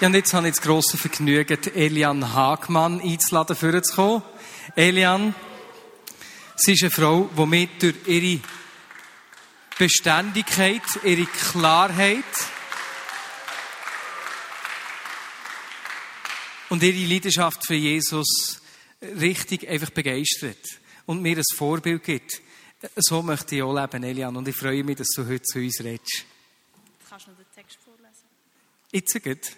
Ja, 0.00 0.06
und 0.06 0.14
jetzt 0.14 0.32
habe 0.32 0.46
ich 0.46 0.54
das 0.54 0.62
grosse 0.62 0.96
Vergnügen, 0.96 1.58
Elian 1.74 2.32
Hagmann 2.32 3.00
einzuladen, 3.00 3.56
vorzukommen. 3.56 4.22
Elian, 4.76 5.34
sie 6.54 6.74
ist 6.74 6.84
eine 6.84 6.92
Frau, 6.92 7.28
die 7.36 7.46
mir 7.46 7.68
durch 7.80 7.96
ihre 8.06 8.40
Beständigkeit, 9.76 10.82
ihre 11.02 11.26
Klarheit 11.26 12.22
und 16.68 16.80
ihre 16.84 17.12
Leidenschaft 17.12 17.66
für 17.66 17.74
Jesus 17.74 18.62
richtig 19.02 19.68
einfach 19.68 19.90
begeistert 19.90 20.78
und 21.06 21.22
mir 21.22 21.38
ein 21.38 21.44
Vorbild 21.56 22.04
gibt. 22.04 22.40
So 22.94 23.20
möchte 23.20 23.56
ich 23.56 23.62
auch 23.64 23.74
leben, 23.74 24.04
Elian, 24.04 24.36
und 24.36 24.46
ich 24.46 24.54
freue 24.54 24.84
mich, 24.84 24.98
dass 24.98 25.08
du 25.08 25.26
heute 25.26 25.42
zu 25.42 25.58
uns 25.58 25.80
redest. 25.80 26.24
Kannst 27.08 27.26
du 27.26 27.30
noch 27.32 27.38
den 27.38 27.52
Text 27.52 27.78
vorlesen? 27.84 28.28
Jetzt 28.92 29.20
geht. 29.24 29.56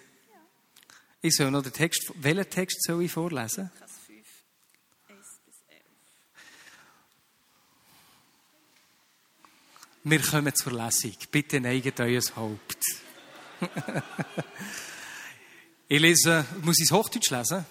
Ich 1.23 1.35
soll 1.35 1.51
noch 1.51 1.61
den 1.61 1.71
Text, 1.71 2.11
welchen 2.15 2.49
Text 2.49 2.81
soll 2.83 3.03
ich 3.03 3.11
vorlesen? 3.11 3.69
Vers 3.77 3.91
5, 4.07 4.25
1 5.09 5.17
bis 5.45 5.55
11. 5.67 5.81
Wir 10.03 10.19
kommen 10.19 10.55
zur 10.55 10.71
Lesung. 10.73 11.15
Bitte 11.29 11.61
neigt 11.61 11.99
euer 11.99 12.23
Haupt. 12.35 12.79
ich 15.87 15.99
lese, 15.99 16.43
muss 16.63 16.79
ich 16.79 16.85
es 16.85 16.91
Hochdeutsch 16.91 17.29
lesen? 17.29 17.67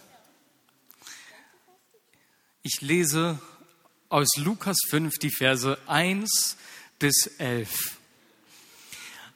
Ich 2.63 2.81
lese 2.83 3.41
aus 4.11 4.29
Lukas 4.37 4.79
5 4.91 5.19
die 5.19 5.33
Verse 5.33 5.77
1 5.89 6.57
bis 7.01 7.27
11. 7.39 7.97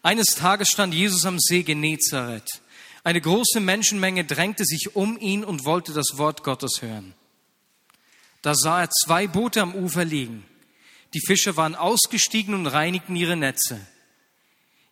Eines 0.04 0.26
Tages 0.26 0.68
stand 0.68 0.94
Jesus 0.94 1.26
am 1.26 1.40
See 1.40 1.64
Genezareth. 1.64 2.60
Eine 3.04 3.20
große 3.20 3.60
Menschenmenge 3.60 4.24
drängte 4.24 4.64
sich 4.64 4.96
um 4.96 5.18
ihn 5.20 5.44
und 5.44 5.66
wollte 5.66 5.92
das 5.92 6.16
Wort 6.16 6.42
Gottes 6.42 6.80
hören. 6.80 7.14
Da 8.40 8.54
sah 8.54 8.80
er 8.80 8.90
zwei 8.90 9.26
Boote 9.26 9.60
am 9.60 9.74
Ufer 9.74 10.06
liegen. 10.06 10.44
Die 11.12 11.20
Fischer 11.20 11.56
waren 11.56 11.74
ausgestiegen 11.74 12.54
und 12.54 12.66
reinigten 12.66 13.14
ihre 13.14 13.36
Netze. 13.36 13.86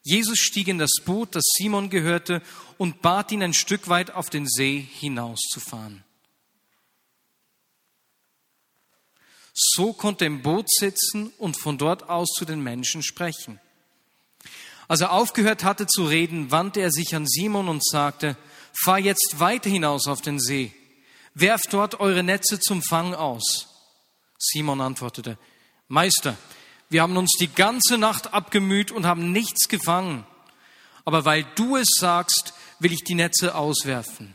Jesus 0.03 0.39
stieg 0.39 0.69
in 0.69 0.79
das 0.79 0.91
Boot, 1.05 1.35
das 1.35 1.45
Simon 1.57 1.89
gehörte, 1.89 2.43
und 2.77 3.01
bat 3.01 3.33
ihn 3.33 3.43
ein 3.43 3.55
Stück 3.55 3.89
weit 3.89 4.11
auf 4.11 4.29
den 4.29 4.47
See 4.47 4.87
hinauszufahren. 5.01 6.05
So 9.55 9.93
konnte 9.95 10.25
er 10.25 10.29
im 10.29 10.43
Boot 10.43 10.71
sitzen 10.71 11.33
und 11.39 11.57
von 11.57 11.79
dort 11.79 12.09
aus 12.11 12.29
zu 12.37 12.45
den 12.45 12.63
Menschen 12.63 13.03
sprechen. 13.03 13.59
Als 14.93 15.01
er 15.01 15.13
aufgehört 15.13 15.65
hatte 15.65 15.87
zu 15.87 16.05
reden, 16.05 16.51
wandte 16.51 16.81
er 16.81 16.91
sich 16.91 17.17
an 17.17 17.27
Simon 17.27 17.71
und 17.71 17.83
sagte, 17.83 18.37
fahr 18.75 18.99
jetzt 18.99 19.37
weiter 19.39 19.71
hinaus 19.71 20.07
auf 20.07 20.21
den 20.21 20.39
See, 20.39 20.71
werft 21.33 21.73
dort 21.73 21.99
eure 21.99 22.23
Netze 22.23 22.61
zum 22.61 22.83
Fang 22.83 23.15
aus. 23.15 23.69
Simon 24.39 24.83
antwortete, 24.83 25.39
Meister, 25.89 26.37
wir 26.91 27.01
haben 27.01 27.17
uns 27.17 27.33
die 27.41 27.49
ganze 27.49 27.97
Nacht 27.97 28.35
abgemüht 28.35 28.91
und 28.91 29.07
haben 29.07 29.33
nichts 29.33 29.67
gefangen. 29.69 30.27
Aber 31.07 31.25
weil 31.25 31.47
du 31.55 31.79
es 31.79 31.89
sagst, 31.99 32.53
will 32.79 32.93
ich 32.93 33.03
die 33.03 33.15
Netze 33.15 33.55
auswerfen. 33.55 34.35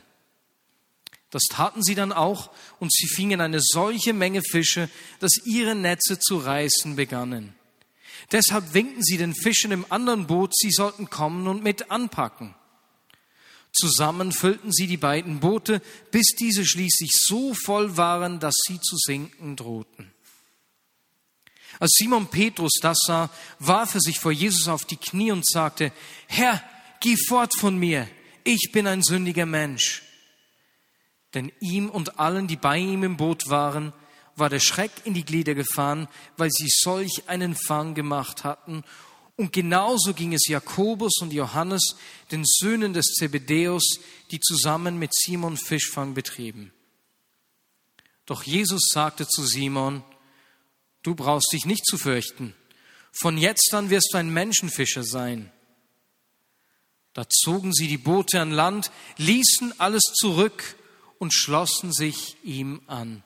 Das 1.30 1.44
taten 1.52 1.84
sie 1.84 1.94
dann 1.94 2.12
auch, 2.12 2.50
und 2.80 2.92
sie 2.92 3.06
fingen 3.06 3.42
eine 3.42 3.60
solche 3.62 4.12
Menge 4.12 4.42
Fische, 4.42 4.90
dass 5.20 5.38
ihre 5.46 5.76
Netze 5.76 6.18
zu 6.18 6.40
reißen 6.40 6.96
begannen. 6.96 7.57
Deshalb 8.32 8.74
winkten 8.74 9.04
sie 9.04 9.18
den 9.18 9.34
Fischen 9.34 9.72
im 9.72 9.86
anderen 9.90 10.28
Boot, 10.28 10.56
sie 10.56 10.72
sollten 10.72 11.10
kommen 11.10 11.48
und 11.48 11.64
mit 11.64 11.92
anpacken. 11.92 12.56
Zusammen 13.72 14.32
füllten 14.32 14.72
sie 14.74 14.88
die 14.88 14.98
beiden 14.98 15.40
Boote, 15.40 15.82
bis 16.12 16.28
diese 16.38 16.66
schließlich 16.66 17.12
so 17.14 17.54
voll 17.54 17.96
waren, 17.96 18.40
dass 18.40 18.56
sie 18.66 18.80
zu 18.82 18.98
sinken 18.98 19.56
drohten. 19.56 20.12
Als 21.80 21.92
Simon 21.98 22.28
Petrus 22.28 22.74
das 22.82 22.98
sah, 23.06 23.30
warf 23.60 23.94
er 23.94 24.02
sich 24.02 24.20
vor 24.20 24.32
Jesus 24.32 24.68
auf 24.68 24.86
die 24.86 24.98
Knie 24.98 25.32
und 25.32 25.46
sagte, 25.46 25.92
Herr, 26.28 26.64
geh 27.00 27.16
fort 27.16 27.54
von 27.56 27.78
mir, 27.78 28.08
ich 28.44 28.72
bin 28.72 28.88
ein 28.88 29.04
sündiger 29.04 29.46
Mensch. 29.46 30.02
Denn 31.34 31.52
ihm 31.60 31.90
und 31.90 32.20
allen, 32.20 32.48
die 32.48 32.56
bei 32.56 32.78
ihm 32.78 33.04
im 33.04 33.18
Boot 33.18 33.50
waren, 33.50 33.94
war 34.38 34.50
der 34.50 34.60
Schreck 34.60 34.92
in 35.04 35.14
die 35.14 35.26
Glieder 35.26 35.56
gefahren, 35.56 36.08
weil 36.38 36.50
sie 36.52 36.68
solch 36.70 37.24
einen 37.28 37.56
Fang 37.56 37.96
gemacht 37.96 38.44
hatten. 38.44 38.84
Und 39.36 39.54
genauso 39.54 40.14
ging 40.14 40.34
es 40.34 40.48
Jakobus 40.48 41.20
und 41.22 41.34
Johannes, 41.34 41.96
den 42.32 42.44
Söhnen 42.46 42.94
des 42.94 43.14
Zebedäus, 43.14 44.00
die 44.32 44.40
zusammen 44.40 44.98
mit 44.98 45.14
Simon 45.14 45.58
Fischfang 45.58 46.14
betrieben. 46.14 46.72
Doch 48.26 48.44
Jesus 48.44 48.90
sagte 48.92 49.28
zu 49.28 49.44
Simon, 49.46 50.04
du 51.02 51.16
brauchst 51.16 51.52
dich 51.54 51.66
nicht 51.66 51.86
zu 51.86 51.98
fürchten. 51.98 52.54
Von 53.12 53.38
jetzt 53.38 53.74
an 53.74 53.90
wirst 53.90 54.10
du 54.12 54.18
ein 54.18 54.30
Menschenfischer 54.30 55.04
sein. 55.04 55.52
Da 57.14 57.28
zogen 57.30 57.74
sie 57.74 57.88
die 57.88 57.98
Boote 57.98 58.40
an 58.40 58.52
Land, 58.52 58.92
ließen 59.18 59.80
alles 59.80 60.04
zurück 60.14 60.76
und 61.18 61.34
schlossen 61.34 61.92
sich 61.92 62.38
ihm 62.44 62.82
an. 62.86 63.24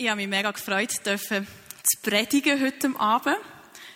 Ich 0.00 0.08
habe 0.08 0.18
mich 0.20 0.28
mega 0.28 0.52
gefreut, 0.52 1.04
dürfen 1.04 1.44
zu 1.82 1.98
predigen 2.08 2.64
heute 2.64 2.88
Abend. 3.00 3.36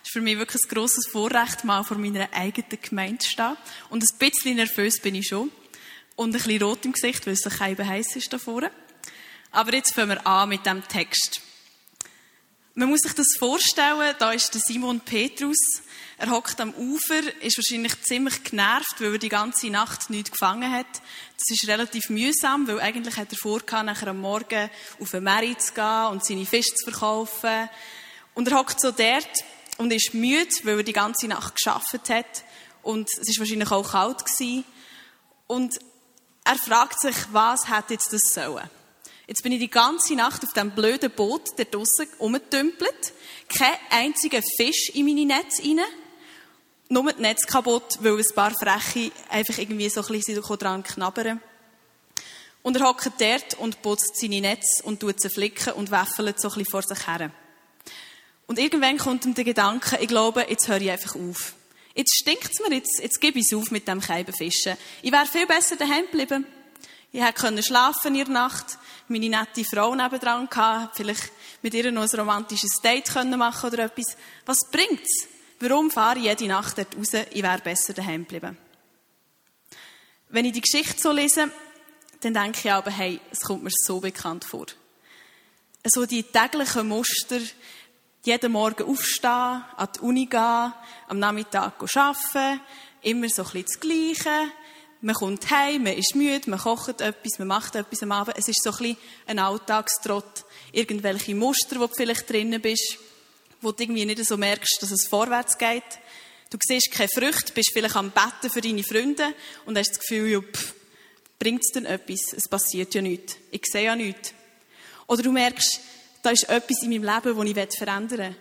Es 0.01 0.09
ist 0.09 0.11
für 0.11 0.19
mich 0.19 0.37
wirklich 0.37 0.61
ein 0.61 0.67
grosses 0.67 1.07
Vorrecht, 1.07 1.63
mal 1.63 1.85
vor 1.85 1.97
meiner 1.97 2.27
eigenen 2.33 2.77
Gemeinde 2.81 3.19
zu 3.19 3.29
stehen. 3.29 3.55
Und 3.89 4.03
ein 4.03 4.17
bisschen 4.19 4.57
nervös 4.57 4.99
bin 4.99 5.15
ich 5.15 5.29
schon. 5.29 5.49
Und 6.17 6.31
ein 6.31 6.33
bisschen 6.33 6.61
rot 6.61 6.83
im 6.83 6.91
Gesicht, 6.91 7.25
weil 7.25 7.35
es 7.35 7.39
so 7.39 7.49
eben 7.63 7.87
heiß 7.87 8.17
ist 8.17 8.33
da 8.33 8.37
vorne. 8.37 8.69
Aber 9.51 9.73
jetzt 9.73 9.93
fangen 9.93 10.09
wir 10.09 10.27
an 10.27 10.49
mit 10.49 10.65
dem 10.65 10.85
Text. 10.85 11.39
Man 12.73 12.89
muss 12.89 12.99
sich 12.99 13.13
das 13.13 13.37
vorstellen, 13.39 14.13
da 14.19 14.33
ist 14.33 14.53
der 14.53 14.59
Simon 14.59 14.99
Petrus. 14.99 15.83
Er 16.17 16.29
hockt 16.29 16.61
am 16.61 16.73
Ufer, 16.75 17.21
ist 17.41 17.57
wahrscheinlich 17.57 18.01
ziemlich 18.03 18.43
genervt, 18.43 18.99
weil 18.99 19.13
er 19.13 19.17
die 19.17 19.29
ganze 19.29 19.69
Nacht 19.69 20.09
nichts 20.09 20.31
gefangen 20.31 20.71
hat. 20.71 20.85
Das 21.37 21.49
ist 21.49 21.67
relativ 21.67 22.09
mühsam, 22.09 22.67
weil 22.67 22.79
eigentlich 22.79 23.17
hat 23.17 23.31
er 23.31 23.37
vor, 23.37 23.61
nachher 23.83 24.09
am 24.09 24.19
Morgen 24.19 24.69
auf 24.99 25.11
den 25.11 25.23
Markt 25.23 25.61
zu 25.61 25.73
gehen 25.73 26.07
und 26.11 26.25
seine 26.25 26.45
Fische 26.45 26.75
zu 26.75 26.91
verkaufen. 26.91 27.69
Und 28.35 28.47
er 28.47 28.57
hockt 28.57 28.79
so 28.79 28.91
dort 28.91 29.43
und 29.77 29.91
ist 29.91 30.13
müde, 30.13 30.49
weil 30.63 30.77
er 30.77 30.83
die 30.83 30.93
ganze 30.93 31.27
Nacht 31.27 31.55
geschafft 31.55 32.09
hat. 32.09 32.43
Und 32.83 33.09
es 33.19 33.29
ist 33.29 33.39
wahrscheinlich 33.39 33.71
auch 33.71 33.91
kalt 33.91 34.25
gewesen. 34.25 34.65
Und 35.47 35.79
er 36.43 36.55
fragt 36.55 36.99
sich, 36.99 37.15
was 37.31 37.67
hat 37.69 37.89
jetzt 37.89 38.13
das 38.13 38.21
sollen? 38.33 38.69
Jetzt 39.27 39.41
bin 39.41 39.53
ich 39.53 39.59
die 39.59 39.69
ganze 39.69 40.15
Nacht 40.15 40.43
auf 40.43 40.53
diesem 40.53 40.71
blöden 40.71 41.09
Boot 41.09 41.57
der 41.57 41.65
draussen 41.65 42.07
rumgetümpelt. 42.19 43.13
Kein 43.47 43.75
einziger 43.89 44.41
Fisch 44.57 44.89
in 44.93 45.05
meine 45.05 45.25
Netze 45.25 45.63
rein. 45.63 45.79
Nur 46.93 47.11
das 47.11 47.17
Netz 47.17 47.47
kaputt, 47.47 47.97
weil 48.01 48.19
ein 48.19 48.35
paar 48.35 48.51
Freche 48.51 49.11
einfach 49.27 49.57
irgendwie 49.57 49.89
so 49.89 50.01
ein 50.01 50.07
bisschen 50.09 50.39
dran 50.59 50.83
knabbern. 50.83 51.41
Und 52.61 52.77
er 52.77 52.87
hockt 52.87 53.19
dort 53.19 53.55
und 53.55 53.81
putzt 53.81 54.19
seine 54.21 54.41
Netze 54.41 54.83
und 54.83 54.99
tut 54.99 55.19
sie 55.19 55.31
flicken 55.31 55.73
und 55.73 55.89
wäffelt 55.89 56.39
so 56.39 56.49
ein 56.49 56.53
bisschen 56.53 56.69
vor 56.69 56.83
sich 56.83 57.07
her. 57.07 57.31
Und 58.45 58.59
irgendwann 58.59 58.99
kommt 58.99 59.25
ihm 59.25 59.33
der 59.33 59.43
Gedanke, 59.43 59.97
ich 60.01 60.07
glaube, 60.07 60.45
jetzt 60.47 60.67
höre 60.67 60.81
ich 60.81 60.91
einfach 60.91 61.15
auf. 61.15 61.55
Jetzt 61.95 62.13
stinkt's 62.21 62.59
mir, 62.59 62.75
jetzt, 62.75 62.99
jetzt 63.01 63.19
gebe 63.19 63.39
ich 63.39 63.47
es 63.51 63.57
auf 63.57 63.71
mit 63.71 63.87
dem 63.87 63.99
Scheibenfischen. 63.99 64.77
Ich 65.01 65.11
wäre 65.11 65.25
viel 65.25 65.47
besser 65.47 65.75
daheim 65.75 66.05
geblieben. 66.11 66.45
Ich 67.11 67.23
hätte 67.23 67.63
schlafen 67.63 68.13
in 68.13 68.25
der 68.25 68.29
Nacht, 68.29 68.77
meine 69.07 69.29
nette 69.29 69.65
Frau 69.65 69.95
nebendran 69.95 70.47
gehabt, 70.47 70.97
vielleicht 70.97 71.31
mit 71.63 71.73
ihr 71.73 71.91
noch 71.91 72.03
ein 72.03 72.19
romantisches 72.19 72.81
Date 72.83 73.11
können 73.11 73.39
machen 73.39 73.71
oder 73.71 73.85
etwas. 73.85 74.15
Was 74.45 74.59
bringt's? 74.71 75.32
Warum 75.65 75.89
fahre 75.89 76.19
ich 76.19 76.25
jede 76.25 76.47
Nacht 76.47 76.77
dort 76.77 76.93
raus? 76.97 77.13
Ich 77.31 77.41
wäre 77.41 77.59
besser 77.59 77.93
daheim 77.93 78.23
geblieben. 78.23 78.57
Wenn 80.27 80.43
ich 80.43 80.51
die 80.51 80.59
Geschichte 80.59 81.01
so 81.01 81.13
lese, 81.13 81.49
dann 82.19 82.33
denke 82.33 82.59
ich 82.65 82.69
aber, 82.69 82.91
hey, 82.91 83.21
es 83.31 83.39
kommt 83.39 83.63
mir 83.63 83.71
so 83.71 84.01
bekannt 84.01 84.43
vor. 84.43 84.65
So 85.85 86.05
die 86.05 86.23
täglichen 86.23 86.89
Muster, 86.89 87.39
jeden 88.25 88.51
Morgen 88.51 88.83
aufstehen, 88.83 89.63
an 89.77 89.87
die 89.95 89.99
Uni 90.01 90.25
gehen, 90.25 90.73
am 91.07 91.19
Nachmittag 91.19 91.81
arbeiten, 91.95 92.59
immer 93.01 93.29
so 93.29 93.43
ein 93.43 93.51
bisschen 93.51 93.65
das 93.65 93.79
Gleiche, 93.79 94.51
man 94.99 95.15
kommt 95.15 95.49
heim, 95.49 95.83
man 95.83 95.93
ist 95.93 96.13
müde, 96.13 96.49
man 96.49 96.59
kocht 96.59 96.99
etwas, 96.99 97.39
man 97.39 97.47
macht 97.47 97.75
etwas 97.75 98.03
am 98.03 98.11
Abend. 98.11 98.37
Es 98.37 98.49
ist 98.49 98.61
so 98.61 98.71
ein 98.71 98.77
bisschen 98.77 98.97
ein 99.27 99.39
Alltagstrott. 99.39 100.43
Irgendwelche 100.73 101.35
Muster, 101.35 101.79
wo 101.79 101.87
du 101.87 101.93
vielleicht 101.95 102.29
drinnen 102.29 102.61
bist, 102.61 102.97
wo 103.63 103.71
du 103.71 103.83
irgendwie 103.83 104.05
nicht 104.05 104.25
so 104.25 104.37
merkst, 104.37 104.77
dass 104.81 104.91
es 104.91 105.07
vorwärts 105.07 105.57
geht. 105.57 105.83
Du 106.49 106.57
siehst 106.61 106.91
keine 106.91 107.09
Früchte, 107.09 107.53
bist 107.53 107.71
vielleicht 107.73 107.95
am 107.95 108.11
Betten 108.11 108.49
für 108.49 108.61
deine 108.61 108.83
Freunde 108.83 109.33
und 109.65 109.77
hast 109.77 109.91
das 109.91 109.99
Gefühl, 109.99 110.31
ja, 110.31 110.39
bringt 111.39 111.61
es 111.63 111.71
denn 111.71 111.85
etwas? 111.85 112.33
Es 112.33 112.47
passiert 112.47 112.93
ja 112.93 113.01
nichts. 113.01 113.37
Ich 113.51 113.63
sehe 113.65 113.85
ja 113.85 113.95
nichts. 113.95 114.33
Oder 115.07 115.23
du 115.23 115.31
merkst, 115.31 115.79
da 116.21 116.29
ist 116.29 116.47
etwas 116.49 116.83
in 116.83 116.89
meinem 116.89 117.03
Leben, 117.03 117.55
das 117.55 117.67
ich 117.67 117.77
verändern 117.77 118.19
will. 118.19 118.35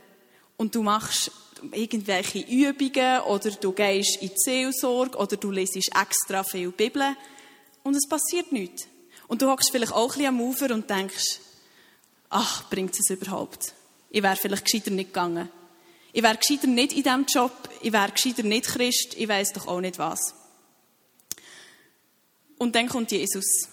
Und 0.57 0.75
du 0.75 0.83
machst 0.83 1.31
irgendwelche 1.71 2.41
Übungen 2.41 3.21
oder 3.23 3.51
du 3.51 3.73
gehst 3.73 4.21
in 4.21 4.29
die 4.29 4.35
Seelsorge 4.37 5.17
oder 5.17 5.37
du 5.37 5.51
lesest 5.51 5.91
extra 5.95 6.43
viel 6.45 6.71
Bibel 6.73 7.17
und 7.83 7.95
es 7.95 8.09
passiert 8.09 8.53
nichts. 8.53 8.87
Und 9.29 9.43
du 9.43 9.49
hockst 9.49 9.71
vielleicht 9.71 9.93
auch 9.93 10.13
ein 10.13 10.19
bisschen 10.19 10.27
am 10.27 10.41
Ufer 10.41 10.75
und 10.75 10.91
denkst, 10.91 11.41
ach, 12.31 12.69
bringt 12.69 12.95
es 12.99 13.11
überhaupt? 13.11 13.75
Ich 14.15 14.23
wäre 14.23 14.37
vielleicht 14.37 14.67
gescheiter 14.67 14.91
nicht 14.91 15.09
gegangen. 15.09 15.49
Ich 16.13 16.23
wäre 16.23 16.37
gescheiter 16.37 16.67
nicht 16.67 16.93
in 16.93 17.03
diesem 17.03 17.25
Job, 17.25 17.53
ich 17.81 17.93
wäre 17.93 18.13
gescheiter 18.13 18.43
nicht 18.43 18.67
Christ, 18.67 19.15
ich 19.17 19.27
weiß 19.27 19.55
doch 19.55 19.67
auch 19.67 19.81
nicht 19.81 19.99
was. 19.99 20.35
Und 22.59 22.75
dann 22.75 22.89
kommt 22.89 23.11
Jesus. 23.11 23.69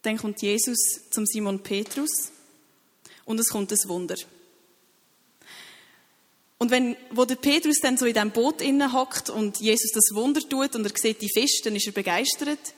Dann 0.00 0.16
kommt 0.16 0.40
Jesus 0.40 0.78
zum 1.10 1.26
Simon 1.26 1.62
Petrus 1.62 2.32
und 3.26 3.38
es 3.38 3.50
kommt 3.50 3.70
ein 3.70 3.88
Wunder. 3.88 4.16
Und 6.56 6.70
wenn, 6.70 6.96
wo 7.10 7.26
der 7.26 7.36
Petrus 7.36 7.76
dann 7.82 7.98
so 7.98 8.06
in 8.06 8.14
diesem 8.14 8.30
Boot 8.30 8.62
innen 8.62 8.94
hockt 8.94 9.28
und 9.28 9.60
Jesus 9.60 9.92
das 9.92 10.14
Wunder 10.14 10.40
tut 10.40 10.74
und 10.74 10.86
er 10.86 10.96
sieht 10.96 11.20
die 11.20 11.28
Fische, 11.28 11.62
dann 11.64 11.76
ist 11.76 11.86
er 11.86 11.92
begeistert. 11.92 12.72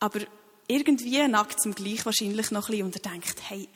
Aber 0.00 0.20
irgendwie 0.68 1.28
nagt 1.28 1.58
es 1.58 1.66
ihm 1.66 1.74
gleich 1.74 2.06
wahrscheinlich 2.06 2.50
noch 2.50 2.68
ein 2.68 2.70
bisschen 2.70 2.86
und 2.86 2.96
er 2.96 3.10
denkt, 3.10 3.36
hey, 3.48 3.68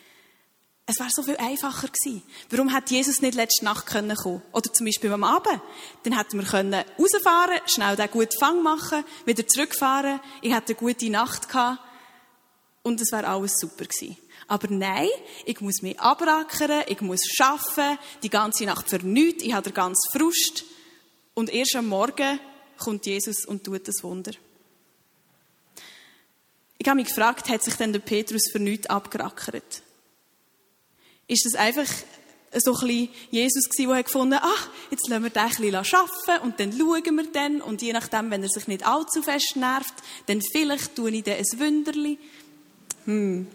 es 0.90 0.98
wäre 0.98 1.10
so 1.10 1.22
viel 1.22 1.36
einfacher 1.36 1.88
gewesen. 1.88 2.22
Warum 2.50 2.72
hat 2.72 2.90
Jesus 2.90 3.22
nicht 3.22 3.34
letzte 3.34 3.64
Nacht 3.64 3.86
können 3.86 4.16
kommen? 4.16 4.42
Oder 4.52 4.72
zum 4.72 4.86
Beispiel 4.86 5.12
am 5.12 5.24
Abend. 5.24 5.60
Dann 6.02 6.16
hätten 6.16 6.38
wir 6.38 6.46
können 6.46 6.84
rausfahren, 6.98 7.60
schnell 7.66 7.96
den 7.96 8.10
guten 8.10 8.38
Fang 8.38 8.62
machen, 8.62 9.04
wieder 9.24 9.46
zurückfahren. 9.46 10.20
Ich 10.42 10.52
hätte 10.52 10.72
eine 10.72 10.76
gute 10.76 11.10
Nacht 11.10 11.48
gehabt. 11.48 11.80
Und 12.82 13.00
es 13.00 13.12
wäre 13.12 13.28
alles 13.28 13.52
super 13.58 13.84
gewesen. 13.84 14.16
Aber 14.48 14.66
nein, 14.68 15.08
ich 15.44 15.60
muss 15.60 15.82
mich 15.82 16.00
abrackern, 16.00 16.82
ich 16.88 17.00
muss 17.02 17.20
arbeiten, 17.38 17.98
die 18.22 18.30
ganze 18.30 18.64
Nacht 18.64 18.88
für 18.88 18.98
nichts, 18.98 19.44
ich 19.44 19.52
habe 19.52 19.70
den 19.70 19.74
ganzen 19.74 20.10
Frust. 20.10 20.64
Und 21.34 21.50
erst 21.50 21.76
am 21.76 21.86
Morgen 21.86 22.40
kommt 22.78 23.06
Jesus 23.06 23.44
und 23.44 23.62
tut 23.62 23.86
das 23.86 24.02
Wunder. 24.02 24.32
Ich 26.78 26.88
habe 26.88 26.96
mich 26.96 27.08
gefragt, 27.08 27.48
hat 27.48 27.62
sich 27.62 27.74
denn 27.74 27.92
der 27.92 28.00
Petrus 28.00 28.50
für 28.50 28.58
nichts 28.58 28.88
abgerackert? 28.88 29.82
Ist 31.30 31.46
das 31.46 31.54
einfach 31.54 31.86
so 32.58 32.74
ein 32.74 32.80
bisschen 32.80 33.08
Jesus 33.30 33.68
gewesen, 33.68 33.92
der 33.92 34.02
gefunden 34.02 34.34
hat, 34.34 34.42
ach, 34.44 34.68
jetzt 34.90 35.08
lassen 35.08 35.22
wir 35.22 35.30
den 35.30 35.42
ein 35.42 35.48
bisschen 35.50 35.74
arbeiten 35.74 36.44
und 36.44 36.58
dann 36.58 36.72
schauen 36.72 37.16
wir 37.16 37.32
dann 37.32 37.60
und 37.60 37.80
je 37.80 37.92
nachdem, 37.92 38.30
wenn 38.30 38.42
er 38.42 38.48
sich 38.48 38.66
nicht 38.66 38.84
allzu 38.84 39.22
fest 39.22 39.54
nervt, 39.54 39.94
dann 40.26 40.42
vielleicht 40.52 40.96
tue 40.96 41.10
ich 41.12 41.22
dann 41.22 41.36
ein 41.36 41.58
Wünderli. 41.58 42.18
Hm. 43.04 43.46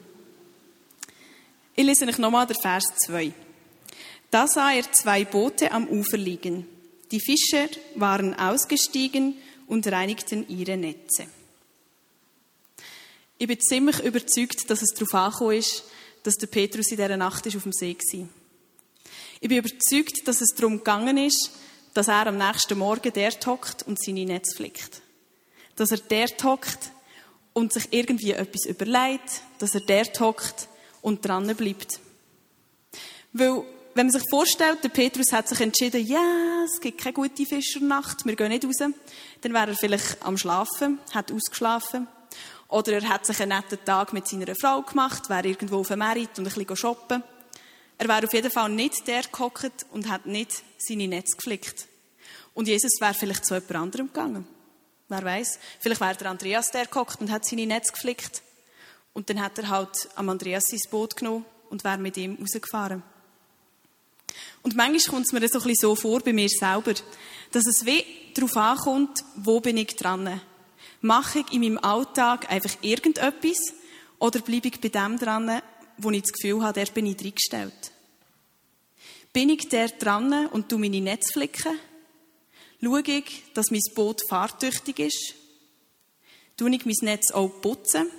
Ich 1.75 1.83
lese 1.83 2.06
euch 2.06 2.18
nochmal 2.18 2.48
den 2.48 2.56
Vers 2.56 2.86
2. 3.06 3.33
Da 4.31 4.48
sah 4.48 4.72
er 4.72 4.89
zwei 4.94 5.25
Boote 5.25 5.72
am 5.72 5.88
Ufer 5.88 6.18
liegen. 6.18 6.66
Die 7.12 7.19
Fischer 7.19 7.68
waren 7.95 8.33
ausgestiegen 8.33 9.36
und 9.68 9.86
reinigten 9.88 10.48
ihre 10.48 10.77
Netze. 10.77 11.27
Ich 13.38 13.48
bin 13.48 13.60
ziemlich 13.60 14.00
überzeugt, 14.00 14.69
dass 14.69 14.81
es 14.81 14.94
darauf 14.94 15.13
angekommen 15.13 15.57
ist, 15.57 15.83
dass 16.25 16.36
der 16.36 16.48
Petrus 16.48 16.88
in 16.88 16.98
dieser 16.98 17.18
Nacht 17.18 17.45
auf 17.45 17.63
dem 17.63 17.72
See 17.72 17.95
war. 17.95 18.27
Ich 19.39 19.50
bin 19.50 19.60
überzeugt, 19.60 20.27
dass 20.27 20.42
es 20.42 20.56
darum 20.56 20.77
gegangen 20.77 21.18
ist, 21.18 21.51
dass 21.94 22.07
er 22.07 22.27
am 22.27 22.38
nächsten 22.38 22.77
Morgen 22.80 23.12
dort 23.13 23.45
hockt 23.45 23.83
und 23.83 24.01
seine 24.04 24.25
Netze 24.25 24.56
flickt. 24.56 25.01
Dass 25.75 25.92
er 25.92 26.00
dort 26.00 26.44
hockt 26.44 26.92
und 27.54 27.72
sich 27.72 27.88
irgendwie 27.92 28.31
etwas 28.31 28.66
überlegt, 28.66 29.42
dass 29.60 29.75
er 29.75 29.81
dort 29.81 30.19
hockt 30.19 30.68
und 31.04 31.24
dran 31.24 31.56
bleibt. 31.56 32.00
Weil, 33.31 33.63
wenn 33.94 34.07
man 34.07 34.12
sich 34.12 34.24
vorstellt, 34.30 34.83
der 34.83 34.89
Petrus 34.89 35.31
hat 35.31 35.48
sich 35.48 35.60
entschieden, 35.60 36.06
ja, 36.06 36.63
es 36.66 36.81
gibt 36.81 37.01
keine 37.01 37.13
gute 37.13 37.45
Fischernacht, 37.45 38.25
wir 38.25 38.36
gehen 38.36 38.50
nicht 38.50 38.66
raus, 38.66 38.77
dann 38.80 39.54
wäre 39.54 39.69
er 39.69 39.75
vielleicht 39.75 40.25
am 40.25 40.38
Schlafen, 40.38 40.98
hat 41.13 41.31
ausgeschlafen 41.31 42.07
oder 42.67 42.94
er 42.94 43.09
hat 43.09 43.25
sich 43.25 43.39
einen 43.41 43.57
netten 43.57 43.83
Tag 43.85 44.13
mit 44.13 44.27
seiner 44.27 44.56
Frau 44.56 44.81
gemacht, 44.81 45.29
wäre 45.29 45.47
irgendwo 45.47 45.79
auf 45.79 45.89
Merit 45.91 46.38
und 46.38 46.47
ein 46.47 46.53
bisschen 46.53 46.75
shoppen. 46.75 47.23
Er 47.97 48.07
wäre 48.07 48.25
auf 48.25 48.33
jeden 48.33 48.51
Fall 48.51 48.69
nicht 48.69 49.07
der 49.07 49.23
gehockt 49.23 49.85
und 49.91 50.09
hat 50.09 50.25
nicht 50.25 50.63
seine 50.77 51.07
Netze 51.07 51.38
geflickt. 51.38 51.88
Und 52.53 52.67
Jesus 52.67 53.00
wäre 53.00 53.13
vielleicht 53.13 53.45
zu 53.45 53.53
jemand 53.53 53.75
anderem 53.75 54.07
gegangen. 54.07 54.47
Wer 55.07 55.23
weiß? 55.23 55.59
Vielleicht 55.79 56.01
wäre 56.01 56.15
der 56.15 56.31
Andreas 56.31 56.71
der 56.71 56.88
gehockt 56.88 57.21
und 57.21 57.31
hat 57.31 57.45
seine 57.45 57.65
Netze 57.65 57.94
geflickt. 57.94 58.41
Und 59.13 59.29
dann 59.29 59.41
hat 59.41 59.57
er 59.59 59.69
halt 59.69 60.09
am 60.15 60.29
Andreas 60.29 60.65
sein 60.67 60.79
Boot 60.89 61.15
genommen 61.15 61.45
und 61.69 61.83
wäre 61.83 61.97
mit 61.97 62.17
ihm 62.17 62.38
rausgefahren. 62.39 63.03
Und 64.62 64.75
manchmal 64.75 65.13
kommt 65.13 65.27
es 65.27 65.31
mir 65.31 65.47
so 65.47 65.59
ein 65.59 65.63
bisschen 65.63 65.75
so 65.75 65.95
vor 65.95 66.19
bei 66.21 66.33
mir 66.33 66.50
selber, 66.50 66.94
dass 67.51 67.65
es 67.67 67.85
wie 67.85 68.03
darauf 68.33 68.57
ankommt, 68.57 69.23
wo 69.35 69.59
bin 69.59 69.77
ich 69.77 69.95
dran? 69.95 70.41
Mache 71.05 71.41
ich 71.41 71.53
in 71.53 71.61
meinem 71.61 71.77
Alltag 71.77 72.51
einfach 72.51 72.81
irgendetwas 72.81 73.75
oder 74.17 74.39
bleibe 74.39 74.69
ich 74.69 74.81
bei 74.81 74.89
dem 74.89 75.19
dran, 75.19 75.61
wo 75.99 76.09
ich 76.09 76.23
das 76.23 76.31
Gefühl 76.31 76.63
habe, 76.63 76.73
der 76.73 76.91
bin 76.91 77.05
ich 77.05 77.23
reingestellt? 77.23 77.91
Bin 79.31 79.49
ich 79.49 79.69
der 79.69 79.89
dran 79.89 80.47
und 80.47 80.67
tu 80.67 80.79
meine 80.79 80.99
Netze 80.99 81.31
flicken? 81.31 81.77
Schaue 82.81 83.01
ich, 83.01 83.43
dass 83.53 83.69
mein 83.69 83.83
Boot 83.93 84.27
fahrtüchtig 84.27 84.97
ist? 84.97 85.35
Tue 86.57 86.73
ich 86.73 86.87
mein 86.87 86.95
Netz 87.01 87.29
auch 87.29 87.49
putzen? 87.61 88.09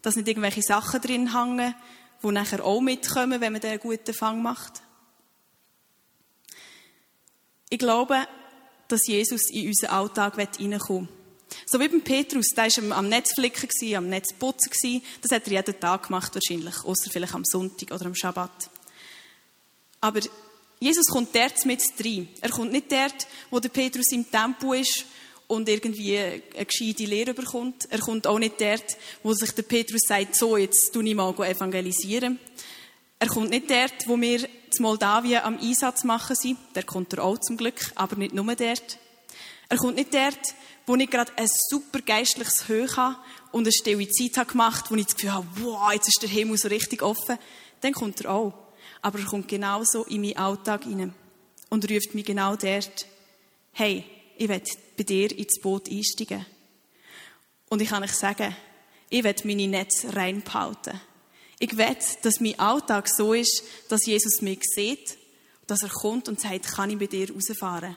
Dass 0.00 0.14
nicht 0.14 0.28
irgendwelche 0.28 0.62
Sachen 0.62 1.00
drin 1.00 1.36
hängen, 1.36 1.74
die 2.22 2.30
nachher 2.30 2.64
auch 2.64 2.80
mitkommen, 2.80 3.40
wenn 3.40 3.54
man 3.54 3.62
einen 3.62 3.80
guten 3.80 4.14
Fang 4.14 4.40
macht? 4.40 4.82
Ich 7.70 7.80
glaube, 7.80 8.28
dass 8.86 9.04
Jesus 9.08 9.50
in 9.50 9.66
unseren 9.66 9.90
Alltag 9.90 10.38
reinkommen. 10.38 11.23
So 11.74 11.80
wie 11.80 11.88
beim 11.88 12.02
Petrus, 12.02 12.50
der 12.56 12.66
war 12.66 12.98
am 12.98 13.08
Netzflicken, 13.08 13.96
am 13.96 14.08
Netzputzen. 14.08 15.02
Das 15.20 15.32
hat 15.32 15.48
er 15.48 15.54
jeden 15.54 15.80
Tag 15.80 16.06
gemacht 16.06 16.32
wahrscheinlich, 16.32 16.84
außer 16.84 17.10
vielleicht 17.10 17.34
am 17.34 17.44
Sonntag 17.44 17.90
oder 17.90 18.06
am 18.06 18.14
Schabbat. 18.14 18.70
Aber 20.00 20.20
Jesus 20.78 21.08
kommt 21.08 21.34
dort 21.34 21.66
mit 21.66 21.82
rein. 21.98 22.28
Er 22.40 22.50
kommt 22.50 22.70
nicht 22.70 22.92
dort, 22.92 23.26
wo 23.50 23.58
der 23.58 23.70
Petrus 23.70 24.12
im 24.12 24.30
Tempo 24.30 24.72
ist 24.72 25.04
und 25.48 25.68
irgendwie 25.68 26.16
eine 26.16 26.64
gescheite 26.64 27.06
Lehre 27.06 27.34
bekommt. 27.34 27.86
Er 27.90 27.98
kommt 27.98 28.28
auch 28.28 28.38
nicht 28.38 28.60
dort, 28.60 28.96
wo 29.24 29.34
sich 29.34 29.50
der 29.50 29.64
Petrus 29.64 30.02
sagt, 30.06 30.36
so, 30.36 30.56
jetzt 30.56 30.92
tu 30.92 31.00
ich 31.00 31.16
mal 31.16 31.34
evangelisieren. 31.40 32.38
Er 33.18 33.26
kommt 33.26 33.50
nicht 33.50 33.68
dort, 33.68 34.06
wo 34.06 34.16
wir 34.20 34.44
in 34.44 34.48
Moldawien 34.78 35.42
am 35.42 35.58
Einsatz 35.58 36.04
machen 36.04 36.36
sind. 36.36 36.56
Der 36.76 36.84
kommt 36.84 37.14
er 37.14 37.24
auch 37.24 37.38
zum 37.38 37.56
Glück, 37.56 37.90
aber 37.96 38.14
nicht 38.14 38.32
nur 38.32 38.54
dort. 38.54 38.98
Er 39.68 39.76
kommt 39.76 39.96
nicht 39.96 40.14
dort, 40.14 40.54
wo 40.86 40.96
ich 40.96 41.10
gerade 41.10 41.32
ein 41.36 41.48
super 41.68 42.00
geistliches 42.00 42.68
Höch 42.68 42.96
habe 42.96 43.16
und 43.52 43.64
eine 43.64 43.72
stille 43.72 44.08
Zeit 44.08 44.36
habe 44.36 44.50
gemacht, 44.50 44.90
wo 44.90 44.94
ich 44.94 45.06
das 45.06 45.14
Gefühl 45.14 45.32
habe, 45.32 45.46
wow, 45.56 45.92
jetzt 45.92 46.08
ist 46.08 46.22
der 46.22 46.28
Himmel 46.28 46.58
so 46.58 46.68
richtig 46.68 47.02
offen, 47.02 47.38
dann 47.80 47.92
kommt 47.92 48.20
er 48.20 48.32
auch. 48.32 48.52
Aber 49.00 49.18
er 49.18 49.24
kommt 49.26 49.48
genauso 49.48 50.04
in 50.04 50.22
meinen 50.22 50.36
Alltag 50.36 50.84
hinein 50.84 51.14
und 51.70 51.90
ruft 51.90 52.14
mich 52.14 52.24
genau 52.24 52.56
dort, 52.56 53.06
hey, 53.72 54.04
ich 54.36 54.48
will 54.48 54.62
bei 54.96 55.02
dir 55.04 55.36
ins 55.36 55.60
Boot 55.60 55.90
einsteigen. 55.90 56.44
Und 57.68 57.82
ich 57.82 57.88
kann 57.88 58.02
euch 58.02 58.12
sagen, 58.12 58.54
ich 59.10 59.24
will 59.24 59.34
meine 59.44 59.68
Netze 59.68 60.14
rein 60.14 60.42
behalten. 60.42 61.00
Ich 61.58 61.76
will, 61.76 61.96
dass 62.22 62.40
mein 62.40 62.58
Alltag 62.58 63.08
so 63.08 63.32
ist, 63.32 63.62
dass 63.88 64.06
Jesus 64.06 64.42
mich 64.42 64.60
sieht, 64.62 65.18
dass 65.66 65.82
er 65.82 65.88
kommt 65.88 66.28
und 66.28 66.40
sagt, 66.40 66.66
kann 66.66 66.90
ich 66.90 66.98
bei 66.98 67.06
dir 67.06 67.32
rausfahren. 67.32 67.96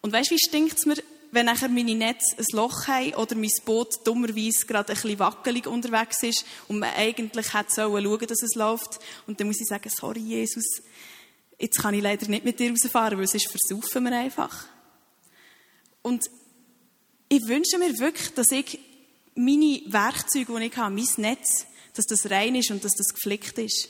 Und 0.00 0.12
weißt 0.12 0.30
du, 0.30 0.34
wie 0.34 0.38
stinkt 0.38 0.78
es 0.78 0.86
mir, 0.86 0.96
wenn 1.30 1.46
nachher 1.46 1.68
meine 1.68 1.94
Netze 1.94 2.36
ein 2.38 2.46
Loch 2.52 2.86
haben 2.86 3.14
oder 3.14 3.34
mein 3.34 3.50
Boot 3.64 4.06
dummerweise 4.06 4.66
gerade 4.66 4.92
ein 4.92 4.94
bisschen 4.94 5.18
wackelig 5.18 5.66
unterwegs 5.66 6.22
ist 6.22 6.44
und 6.68 6.78
man 6.78 6.90
eigentlich 6.96 7.52
hätte 7.54 7.72
sollen 7.72 8.04
schauen, 8.04 8.26
dass 8.26 8.42
es 8.42 8.54
läuft. 8.54 8.98
Und 9.26 9.38
dann 9.38 9.46
muss 9.46 9.60
ich 9.60 9.66
sagen, 9.66 9.90
sorry 9.90 10.20
Jesus, 10.20 10.82
jetzt 11.58 11.78
kann 11.78 11.94
ich 11.94 12.02
leider 12.02 12.28
nicht 12.28 12.44
mit 12.44 12.58
dir 12.58 12.70
rausfahren, 12.70 13.18
weil 13.18 13.26
sonst 13.26 13.50
versaufen 13.50 14.04
wir 14.04 14.12
einfach. 14.12 14.66
Und 16.02 16.30
ich 17.28 17.46
wünsche 17.46 17.78
mir 17.78 17.98
wirklich, 17.98 18.30
dass 18.34 18.50
ich 18.50 18.78
meine 19.34 19.82
Werkzeuge, 19.86 20.58
die 20.58 20.66
ich 20.66 20.76
habe, 20.76 20.94
mein 20.94 21.08
Netz, 21.18 21.66
dass 21.94 22.06
das 22.06 22.30
rein 22.30 22.54
ist 22.54 22.70
und 22.70 22.84
dass 22.84 22.94
das 22.94 23.12
geflickt 23.14 23.58
ist. 23.58 23.88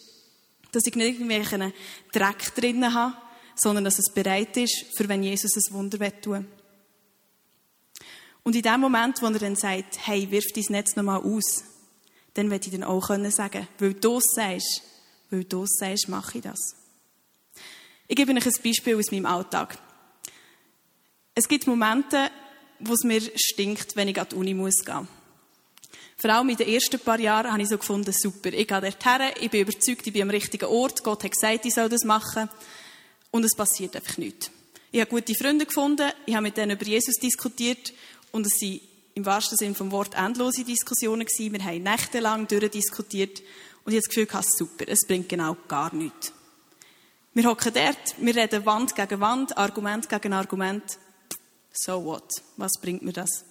Dass 0.73 0.87
ich 0.87 0.95
nicht 0.95 1.13
irgendwelchen 1.15 1.73
Dreck 2.13 2.55
drinnen 2.55 2.93
habe, 2.93 3.17
sondern 3.55 3.85
dass 3.85 3.99
es 3.99 4.13
bereit 4.13 4.57
ist, 4.57 4.87
für 4.97 5.09
wenn 5.09 5.23
Jesus 5.23 5.57
ein 5.57 5.75
Wunder 5.75 5.99
tun 6.21 6.33
will. 6.33 6.58
Und 8.49 8.57
in 8.57 8.63
dem 8.63 8.81
Moment, 8.81 9.21
wo 9.21 9.27
er 9.27 9.39
dann 9.39 9.57
sagt, 9.57 10.07
hey, 10.07 10.31
wirf 10.31 10.47
dein 10.55 10.65
Netz 10.71 10.97
nochmal 10.97 11.21
aus, 11.21 11.65
dann 12.33 12.51
werde 12.51 12.65
ich 12.65 12.73
dann 12.73 12.83
auch 12.83 13.09
können 13.09 13.31
sagen, 13.31 13.69
weil 13.79 13.93
du 13.93 14.17
es 14.17 14.25
sagst, 14.35 14.81
weil 15.29 15.45
du 15.45 15.65
es 15.65 15.77
sagst, 15.79 16.09
mache 16.09 16.39
ich 16.39 16.45
das. 16.45 16.75
Ich 18.07 18.17
gebe 18.17 18.33
euch 18.33 18.47
ein 18.47 18.63
Beispiel 18.65 18.97
aus 18.97 19.13
meinem 19.13 19.27
Alltag. 19.27 19.77
Es 21.35 21.47
gibt 21.47 21.67
Momente, 21.67 22.31
wo 22.81 22.95
es 22.95 23.05
mir 23.05 23.21
stinkt, 23.37 23.97
wenn 23.97 24.09
ich 24.09 24.19
an 24.19 24.29
die 24.31 24.37
Uni 24.37 24.55
muss 24.55 24.83
gehen. 24.83 25.07
Vor 26.17 26.31
allem 26.31 26.49
in 26.49 26.57
den 26.57 26.71
ersten 26.71 27.01
paar 27.01 27.21
Jahren 27.21 27.53
habe 27.53 27.61
ich 27.61 27.69
so 27.69 27.77
gefunden, 27.77 28.15
super, 28.19 28.51
ich 28.55 28.67
gehe 28.67 28.81
dorthin, 28.81 29.29
ich 29.43 29.51
bin 29.51 29.61
überzeugt, 29.61 30.07
ich 30.07 30.13
bin 30.15 30.23
am 30.23 30.31
richtigen 30.31 30.71
Ort, 30.71 31.05
Gott 31.05 31.23
hat 31.23 31.33
gesagt, 31.33 31.67
ich 31.67 31.75
soll 31.75 31.91
das 31.91 32.05
machen. 32.05 32.49
Und 33.31 33.45
es 33.45 33.55
passiert 33.55 33.95
einfach 33.95 34.17
nichts. 34.17 34.51
Ich 34.91 35.03
habe 35.03 35.11
gute 35.11 35.35
Freunde 35.35 35.67
gefunden, 35.67 36.11
ich 36.25 36.35
habe 36.35 36.45
mit 36.45 36.57
denen 36.57 36.71
über 36.71 36.87
Jesus 36.87 37.17
diskutiert 37.17 37.93
und 38.33 38.47
es 38.47 38.59
sind 38.59 38.81
im 39.15 39.27
wahrsten 39.27 39.59
Sinne 39.59 39.75
vom 39.75 39.91
Wort 39.91 40.15
endlose 40.15 40.65
Diskussionen 40.65 41.27
gewesen. 41.27 41.53
Wir 41.53 41.65
haben 41.65 41.83
nächtelang 41.83 42.47
durchdiskutiert 42.47 43.41
und 43.85 43.93
ich 43.93 43.97
habe 43.97 43.97
das 43.97 44.09
Gefühl 44.09 44.27
gehabt, 44.27 44.57
super, 44.57 44.85
es 44.87 45.07
bringt 45.07 45.29
genau 45.29 45.57
gar 45.67 45.93
nichts. 45.95 46.33
Wir 47.35 47.45
hocken 47.49 47.73
dort, 47.73 48.15
wir 48.19 48.35
reden 48.35 48.65
Wand 48.67 48.95
gegen 48.95 49.21
Wand, 49.21 49.57
Argument 49.57 50.09
gegen 50.09 50.33
Argument. 50.33 50.99
So 51.73 52.05
what? 52.05 52.31
Was 52.57 52.73
bringt 52.81 53.03
mir 53.03 53.13
das? 53.13 53.45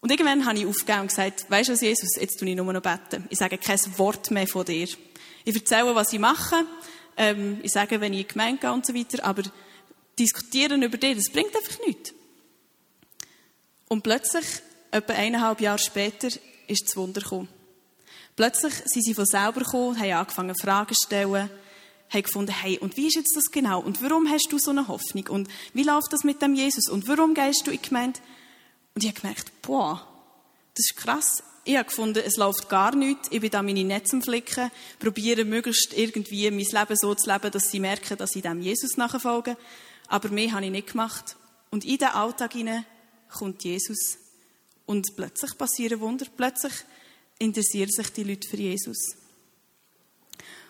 Und 0.00 0.10
irgendwann 0.10 0.46
habe 0.46 0.58
ich 0.58 0.66
aufgegeben 0.66 1.00
und 1.00 1.08
gesagt, 1.08 1.46
weisst 1.48 1.68
du 1.68 1.72
was, 1.72 1.80
Jesus, 1.80 2.16
jetzt 2.16 2.38
tue 2.38 2.48
ich 2.48 2.56
nur 2.56 2.72
noch 2.72 2.80
beten. 2.80 3.26
Ich 3.28 3.38
sage 3.38 3.58
kein 3.58 3.78
Wort 3.98 4.30
mehr 4.30 4.46
von 4.46 4.64
dir. 4.64 4.88
Ich 5.44 5.54
erzähle, 5.54 5.94
was 5.94 6.12
ich 6.12 6.18
mache. 6.18 6.64
Ähm, 7.16 7.58
ich 7.62 7.72
sage, 7.72 8.00
wenn 8.00 8.12
ich 8.12 8.20
in 8.20 8.26
die 8.26 8.32
Gemeinde 8.32 8.60
gehe 8.60 8.72
und 8.72 8.86
so 8.86 8.94
weiter. 8.94 9.24
Aber 9.24 9.42
diskutieren 10.18 10.82
über 10.82 10.96
dich, 10.96 11.16
das 11.16 11.32
bringt 11.32 11.56
einfach 11.56 11.78
nichts. 11.86 12.14
Und 13.88 14.02
plötzlich, 14.02 14.44
etwa 14.90 15.12
eineinhalb 15.12 15.60
Jahre 15.60 15.78
später, 15.78 16.28
ist 16.66 16.86
das 16.86 16.96
Wunder 16.96 17.20
gekommen. 17.20 17.48
Plötzlich 18.34 18.74
sind 18.84 19.02
sie 19.02 19.14
von 19.14 19.26
selber 19.26 19.60
gekommen, 19.60 19.98
haben 19.98 20.12
angefangen 20.12 20.54
Fragen 20.56 20.94
zu 20.94 21.06
stellen, 21.06 21.50
haben 22.10 22.22
gefunden, 22.22 22.52
hey, 22.52 22.78
und 22.78 22.96
wie 22.96 23.06
ist 23.06 23.16
jetzt 23.16 23.34
das 23.36 23.50
genau? 23.50 23.80
Und 23.80 24.02
warum 24.02 24.28
hast 24.30 24.48
du 24.50 24.58
so 24.58 24.70
eine 24.70 24.88
Hoffnung? 24.88 25.26
Und 25.28 25.48
wie 25.72 25.82
läuft 25.82 26.12
das 26.12 26.24
mit 26.24 26.42
dem 26.42 26.54
Jesus? 26.54 26.88
Und 26.88 27.08
warum 27.08 27.34
gehst 27.34 27.66
du 27.66 27.70
in 27.70 27.80
die 27.80 27.88
Gemeinde? 27.88 28.20
Und 28.94 29.02
ich 29.04 29.10
habe 29.10 29.20
gemerkt, 29.20 29.62
boah, 29.62 30.06
das 30.74 30.86
ist 30.90 30.96
krass. 30.96 31.42
Ich 31.64 31.76
habe 31.76 31.86
gefunden, 31.86 32.22
es 32.24 32.36
läuft 32.36 32.68
gar 32.68 32.94
nichts. 32.94 33.28
Ich 33.30 33.40
bin 33.40 33.50
da 33.50 33.62
meine 33.62 33.82
Netze 33.82 34.16
am 34.16 34.22
Flicken, 34.22 34.70
probiere 35.00 35.44
möglichst 35.44 35.94
irgendwie 35.94 36.50
mein 36.50 36.60
Leben 36.60 36.96
so 36.96 37.14
zu 37.14 37.30
leben, 37.30 37.50
dass 37.50 37.70
sie 37.70 37.80
merken, 37.80 38.16
dass 38.16 38.30
sie 38.30 38.42
dem 38.42 38.60
Jesus 38.60 38.96
nachfolgen. 38.96 39.56
Aber 40.06 40.28
mehr 40.28 40.52
habe 40.52 40.64
ich 40.64 40.70
nicht 40.70 40.92
gemacht. 40.92 41.36
Und 41.70 41.84
in 41.84 41.98
den 41.98 42.08
Alltag 42.08 42.52
hinein 42.52 42.84
kommt 43.28 43.64
Jesus. 43.64 44.18
Und 44.84 45.14
plötzlich 45.16 45.56
passieren 45.58 46.00
Wunder. 46.00 46.26
Plötzlich 46.36 46.72
interessieren 47.38 47.90
sich 47.90 48.12
die 48.12 48.24
Leute 48.24 48.48
für 48.48 48.56
Jesus. 48.56 49.16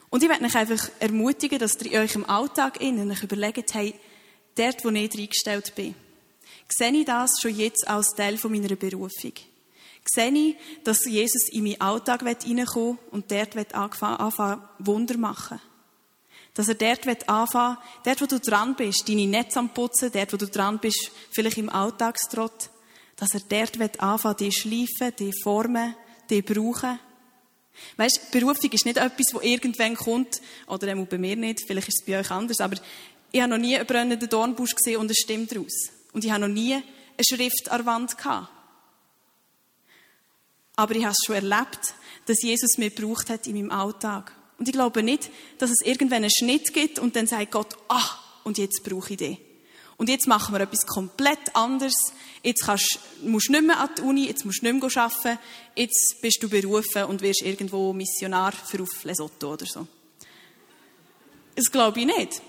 Und 0.09 0.23
ich 0.23 0.29
möchte 0.29 0.45
euch 0.45 0.57
einfach 0.57 0.91
ermutigen, 0.99 1.59
dass 1.59 1.81
ihr 1.83 2.01
euch 2.01 2.15
im 2.15 2.29
Alltag 2.29 2.81
innen 2.81 3.15
überlegt, 3.23 3.75
hey, 3.75 3.95
dort, 4.55 4.85
wo 4.85 4.89
ich 4.91 5.15
reingestellt 5.15 5.75
bin, 5.75 5.95
sehe 6.69 6.93
ich 6.93 7.05
das 7.05 7.31
schon 7.41 7.57
jetzt 7.57 7.87
als 7.87 8.15
Teil 8.15 8.39
meiner 8.45 8.77
Berufung? 8.77 9.33
Sehe 10.09 10.31
ich, 10.31 10.57
dass 10.85 11.05
Jesus 11.05 11.49
in 11.51 11.65
meinen 11.65 11.81
Alltag 11.81 12.25
reinkommen 12.25 12.99
und 13.11 13.31
dort 13.31 13.75
anfangen, 13.75 14.63
Wunder 14.79 15.19
machen 15.19 15.61
Dass 16.57 16.69
er 16.69 16.75
dort 16.75 17.29
anfangen 17.29 17.79
dort, 18.05 18.21
wo 18.21 18.27
du 18.27 18.41
dran 18.41 18.75
bist, 18.75 19.09
deine 19.09 19.27
Netze 19.27 19.59
am 19.59 19.69
Putzen, 19.69 20.11
dort, 20.13 20.33
wo 20.33 20.37
du 20.37 20.47
dran 20.47 20.79
bist, 20.79 21.13
vielleicht 21.31 21.59
im 21.59 21.69
Alltagstrott, 21.69 22.71
dass 23.17 23.35
er 23.35 23.41
dort 23.49 24.01
anfangen 24.01 24.37
dich 24.39 24.59
schleifen, 24.59 25.15
dich 25.17 25.35
formen, 25.43 25.95
dich 26.29 26.45
brauchen. 26.45 26.99
Weißt, 27.99 28.33
Berufung 28.33 28.73
ist 28.73 28.87
nicht 28.87 28.97
etwas, 28.97 29.27
das 29.33 29.43
irgendwann 29.43 29.97
kommt, 29.97 30.41
oder 30.67 30.95
bei 30.97 31.19
mir 31.19 31.37
nicht, 31.37 31.61
vielleicht 31.67 31.89
ist 31.89 32.01
es 32.01 32.07
bei 32.07 32.19
euch 32.19 32.31
anders, 32.31 32.61
aber 32.61 32.77
ich 33.33 33.41
habe 33.41 33.51
noch 33.51 33.59
nie 33.59 33.77
einen 33.77 33.87
brennenden 33.87 34.29
Dornbusch 34.29 34.75
gesehen 34.75 34.99
und 34.99 35.11
es 35.11 35.19
stimmt 35.19 35.53
daraus. 35.53 35.91
Und 36.13 36.25
ich 36.25 36.31
habe 36.31 36.41
noch 36.41 36.49
nie 36.49 36.75
eine 36.75 36.85
Schrift 37.21 37.71
an 37.71 37.79
der 37.79 37.87
Wand 37.87 38.17
gehabt. 38.17 38.49
Aber 40.77 40.95
ich 40.95 41.05
habe 41.05 41.13
es 41.13 41.25
schon 41.25 41.35
erlebt, 41.35 41.95
dass 42.27 42.43
Jesus 42.43 42.79
mich 42.79 42.95
gebraucht 42.95 43.31
hat 43.31 43.47
in 43.47 43.57
meinem 43.57 43.71
Alltag. 43.71 44.33
Und 44.59 44.69
ich 44.69 44.73
glaube 44.73 45.03
nicht, 45.03 45.31
dass 45.59 45.71
es 45.71 45.85
irgendwann 45.85 46.23
einen 46.23 46.31
Schnitt 46.31 46.73
gibt 46.73 46.99
und 46.99 47.15
dann 47.17 47.27
sagt 47.27 47.53
Gott, 47.53 47.77
ah, 47.89 48.19
und 48.45 48.59
jetzt 48.59 48.83
brauche 48.85 49.13
ich 49.13 49.19
den. 49.19 49.39
Und 49.99 50.09
jetzt 50.09 50.27
machen 50.27 50.55
wir 50.55 50.61
etwas 50.61 50.87
komplett 50.87 51.55
anderes. 51.55 51.95
Jetzt 52.43 52.65
kannst, 52.65 52.99
musst 53.23 53.49
du 53.49 53.53
nicht 53.53 53.67
mehr 53.67 53.81
an 53.81 53.91
die 53.97 54.03
Uni, 54.03 54.27
jetzt 54.27 54.45
musst 54.45 54.63
du 54.63 54.71
nicht 54.71 54.83
mehr 54.83 55.03
arbeiten, 55.03 55.39
jetzt 55.75 56.17
bist 56.21 56.43
du 56.43 56.49
berufen 56.49 57.05
und 57.05 57.23
wirst 57.23 57.43
irgendwo 57.43 57.93
Missionar 57.93 58.53
für 58.53 58.83
auf 58.83 59.05
Lesotho 59.05 59.55
oder 59.55 59.67
so. 59.67 59.87
Das 61.55 61.71
glaube 61.71 62.01
ich 62.01 62.07
nicht. 62.07 62.43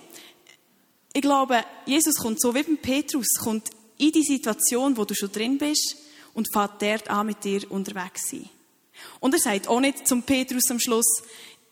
Ich 1.14 1.22
glaube, 1.22 1.64
Jesus 1.86 2.16
kommt 2.16 2.42
so 2.42 2.54
wie 2.54 2.64
beim 2.64 2.78
Petrus, 2.78 3.28
kommt 3.40 3.70
in 3.98 4.12
die 4.12 4.24
Situation, 4.24 4.98
wo 4.98 5.06
du 5.06 5.16
schon 5.16 5.32
drin 5.32 5.58
bist 5.58 5.96
und 6.34 6.52
fährt 6.52 6.82
dort 6.82 7.10
an 7.10 7.26
mit 7.26 7.44
dir 7.44 7.72
unterwegs 7.72 8.30
sein. 8.30 8.50
Und 9.20 9.34
er 9.34 9.40
sagt 9.40 9.68
auch 9.68 9.80
nicht 9.80 10.08
zum 10.08 10.24
Petrus 10.24 10.70
am 10.70 10.80
Schluss, 10.80 11.24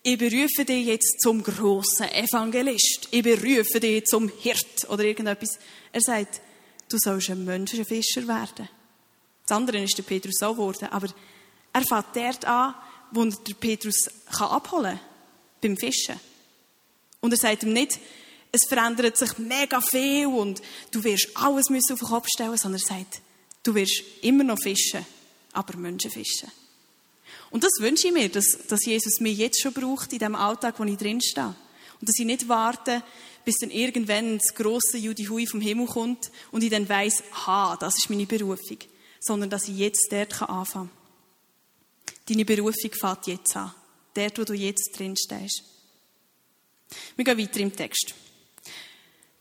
ich 0.06 0.18
berufe 0.18 0.64
dich 0.64 0.86
jetzt 0.86 1.20
zum 1.20 1.42
großen 1.42 2.08
Evangelist, 2.12 3.08
ich 3.10 3.24
berufe 3.24 3.80
dich 3.80 4.04
zum 4.04 4.30
Hirt 4.38 4.88
oder 4.88 5.02
irgendetwas. 5.02 5.58
Er 5.90 6.00
sagt, 6.00 6.40
du 6.88 6.96
sollst 6.96 7.30
ein 7.30 7.44
Menschenfischer 7.44 8.28
werden. 8.28 8.68
Das 9.44 9.56
andere 9.56 9.82
ist 9.82 9.98
der 9.98 10.04
Petrus 10.04 10.40
auch 10.42 10.52
geworden, 10.52 10.86
aber 10.92 11.08
er 11.72 11.82
fährt 11.82 12.14
dort 12.14 12.44
an, 12.44 12.76
wo 13.10 13.24
der 13.24 13.54
Petrus 13.54 14.08
abholen 14.38 14.96
kann, 14.96 15.00
beim 15.60 15.76
Fischen. 15.76 16.20
Und 17.20 17.32
er 17.32 17.38
sagt 17.38 17.64
ihm 17.64 17.72
nicht, 17.72 17.98
es 18.52 18.64
verändert 18.68 19.16
sich 19.16 19.36
mega 19.38 19.80
viel 19.80 20.28
und 20.28 20.62
du 20.92 21.02
wirst 21.02 21.30
alles 21.34 21.66
auf 21.68 21.98
den 21.98 22.08
Kopf 22.08 22.28
stellen, 22.32 22.56
sondern 22.56 22.80
er 22.80 22.96
sagt, 22.96 23.22
du 23.64 23.74
wirst 23.74 24.04
immer 24.22 24.44
noch 24.44 24.62
fischen, 24.62 25.04
aber 25.52 25.76
Menschen 25.76 26.12
fischen. 26.12 26.52
Und 27.50 27.64
das 27.64 27.72
wünsche 27.80 28.08
ich 28.08 28.12
mir, 28.12 28.28
dass, 28.28 28.58
dass 28.68 28.84
Jesus 28.84 29.20
mich 29.20 29.38
jetzt 29.38 29.60
schon 29.60 29.72
braucht 29.72 30.12
in 30.12 30.18
dem 30.18 30.34
Alltag, 30.34 30.78
wo 30.78 30.84
ich 30.84 30.96
drin 30.96 31.20
stehe. 31.20 31.54
Und 32.00 32.08
dass 32.08 32.18
ich 32.18 32.26
nicht 32.26 32.48
warte, 32.48 33.02
bis 33.44 33.56
dann 33.60 33.70
irgendwann 33.70 34.38
das 34.38 34.54
grosse 34.54 34.98
Judihui 34.98 35.46
vom 35.46 35.60
Himmel 35.60 35.86
kommt 35.86 36.30
und 36.50 36.62
ich 36.62 36.70
dann 36.70 36.88
weiss, 36.88 37.22
ha, 37.46 37.76
das 37.78 37.96
ist 37.96 38.10
meine 38.10 38.26
Berufung. 38.26 38.78
Sondern 39.20 39.50
dass 39.50 39.68
ich 39.68 39.78
jetzt 39.78 40.08
dort 40.10 40.42
anfangen 40.42 40.90
kann. 40.90 42.26
Deine 42.28 42.44
Berufung 42.44 42.90
fängt 42.92 43.26
jetzt 43.28 43.56
an. 43.56 43.72
Dort, 44.14 44.38
wo 44.38 44.44
du 44.44 44.54
jetzt 44.54 44.98
drin 44.98 45.14
stehst. 45.16 45.62
Wir 47.14 47.24
gehen 47.24 47.38
weiter 47.38 47.60
im 47.60 47.74
Text. 47.74 48.14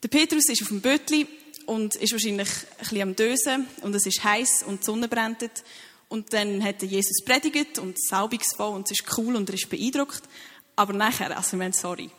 Der 0.03 0.07
Petrus 0.07 0.49
ist 0.49 0.61
auf 0.61 0.67
dem 0.67 0.81
Bötli 0.81 1.27
und 1.65 1.95
ist 1.95 2.11
wahrscheinlich 2.11 2.49
ein 2.49 2.77
bisschen 2.79 3.01
am 3.01 3.15
Dösen 3.15 3.67
und 3.81 3.95
es 3.95 4.05
ist 4.05 4.23
heiß 4.23 4.63
und 4.67 4.81
die 4.81 4.85
Sonne 4.85 5.07
brennt. 5.07 5.49
Und 6.07 6.33
dann 6.33 6.63
hat 6.63 6.81
Jesus 6.81 7.23
predigt 7.25 7.79
und 7.79 7.97
salbungsvoll 8.01 8.75
und 8.75 8.89
es 8.89 8.99
ist 8.99 9.17
cool 9.17 9.35
und 9.35 9.49
er 9.49 9.55
ist 9.55 9.69
beeindruckt. 9.69 10.23
Aber 10.75 10.93
nachher, 10.93 11.35
also 11.35 11.55
ich 11.55 11.59
meine, 11.59 11.73
sorry, 11.73 12.09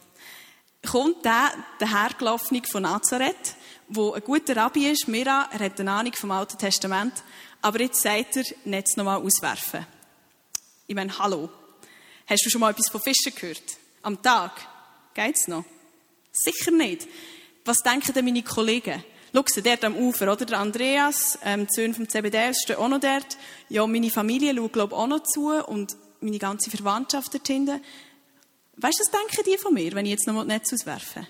kommt 0.86 1.24
der, 1.24 1.52
der 1.80 1.90
Hergelaufene 1.90 2.62
von 2.70 2.82
Nazareth, 2.82 3.54
wo 3.88 4.12
ein 4.12 4.22
guter 4.22 4.56
Rabbi 4.56 4.88
ist, 4.88 5.08
Mira, 5.08 5.48
er 5.52 5.60
hat 5.60 5.80
eine 5.80 5.92
Ahnung 5.92 6.12
vom 6.14 6.30
Alten 6.30 6.58
Testament, 6.58 7.22
aber 7.62 7.80
jetzt 7.80 8.02
sagt 8.02 8.36
er, 8.36 8.44
Netz 8.64 8.96
nochmal 8.96 9.20
auswerfen. 9.20 9.86
Ich 10.86 10.94
meine, 10.94 11.16
hallo. 11.18 11.50
Hast 12.26 12.44
du 12.44 12.50
schon 12.50 12.60
mal 12.60 12.70
etwas 12.70 12.88
von 12.88 13.00
Fischen 13.00 13.34
gehört? 13.34 13.62
Am 14.02 14.20
Tag? 14.20 14.52
Geht's 15.14 15.48
noch? 15.48 15.64
Sicher 16.32 16.70
nicht. 16.70 17.06
Was 17.64 17.78
denken 17.78 18.12
denn 18.12 18.24
meine 18.24 18.42
Kollegen? 18.42 19.02
Schau 19.36 19.60
dort 19.60 19.84
am 19.84 19.96
Ufer, 19.96 20.32
oder? 20.32 20.46
Der 20.46 20.58
Andreas, 20.58 21.38
ähm, 21.44 21.66
die 21.66 21.74
Söhne 21.74 21.92
vom 21.92 22.08
CBDS 22.08 22.62
stehen 22.62 22.76
auch 22.76 22.88
noch 22.88 23.00
dort. 23.00 23.36
Ja, 23.68 23.86
meine 23.86 24.08
Familie 24.08 24.56
schaut, 24.56 24.72
glaube 24.72 24.94
ich, 24.94 24.98
auch 24.98 25.06
noch 25.06 25.24
zu 25.24 25.52
und 25.52 25.94
meine 26.22 26.38
ganze 26.38 26.70
Verwandtschaft 26.70 27.34
dort 27.34 27.46
hinten. 27.46 27.82
Weißt 28.76 28.98
du, 28.98 29.04
was 29.04 29.10
denken 29.10 29.44
die 29.46 29.58
von 29.58 29.74
mir, 29.74 29.92
wenn 29.92 30.06
ich 30.06 30.12
jetzt 30.12 30.26
noch 30.26 30.32
mal 30.32 30.46
das 30.46 30.48
Netz 30.48 30.72
auswerfe? 30.72 31.26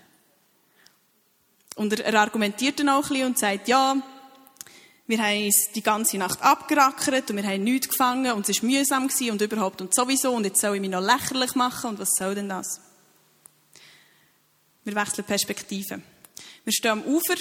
Und 1.74 1.98
er, 1.98 2.06
er 2.06 2.20
argumentiert 2.20 2.78
dann 2.78 2.90
auch 2.90 3.02
ein 3.02 3.08
bisschen 3.08 3.26
und 3.26 3.38
sagt, 3.38 3.66
ja, 3.66 3.96
wir 5.08 5.18
haben 5.18 5.44
uns 5.44 5.72
die 5.74 5.82
ganze 5.82 6.16
Nacht 6.18 6.40
abgerackert 6.42 7.30
und 7.30 7.36
wir 7.36 7.44
haben 7.44 7.64
nichts 7.64 7.88
gefangen 7.88 8.32
und 8.32 8.48
es 8.48 8.62
war 8.62 8.70
mühsam 8.70 9.08
gewesen 9.08 9.32
und 9.32 9.42
überhaupt 9.42 9.80
und 9.80 9.92
sowieso 9.92 10.32
und 10.32 10.44
jetzt 10.44 10.60
soll 10.60 10.76
ich 10.76 10.80
mich 10.80 10.90
noch 10.90 11.02
lächerlich 11.02 11.56
machen 11.56 11.90
und 11.90 11.98
was 11.98 12.10
soll 12.16 12.36
denn 12.36 12.48
das? 12.48 12.80
Wir 14.84 14.94
wechseln 14.94 15.24
Perspektiven. 15.24 16.04
Wir 16.64 16.72
stehen 16.72 16.92
am 16.92 17.02
Ufer 17.02 17.34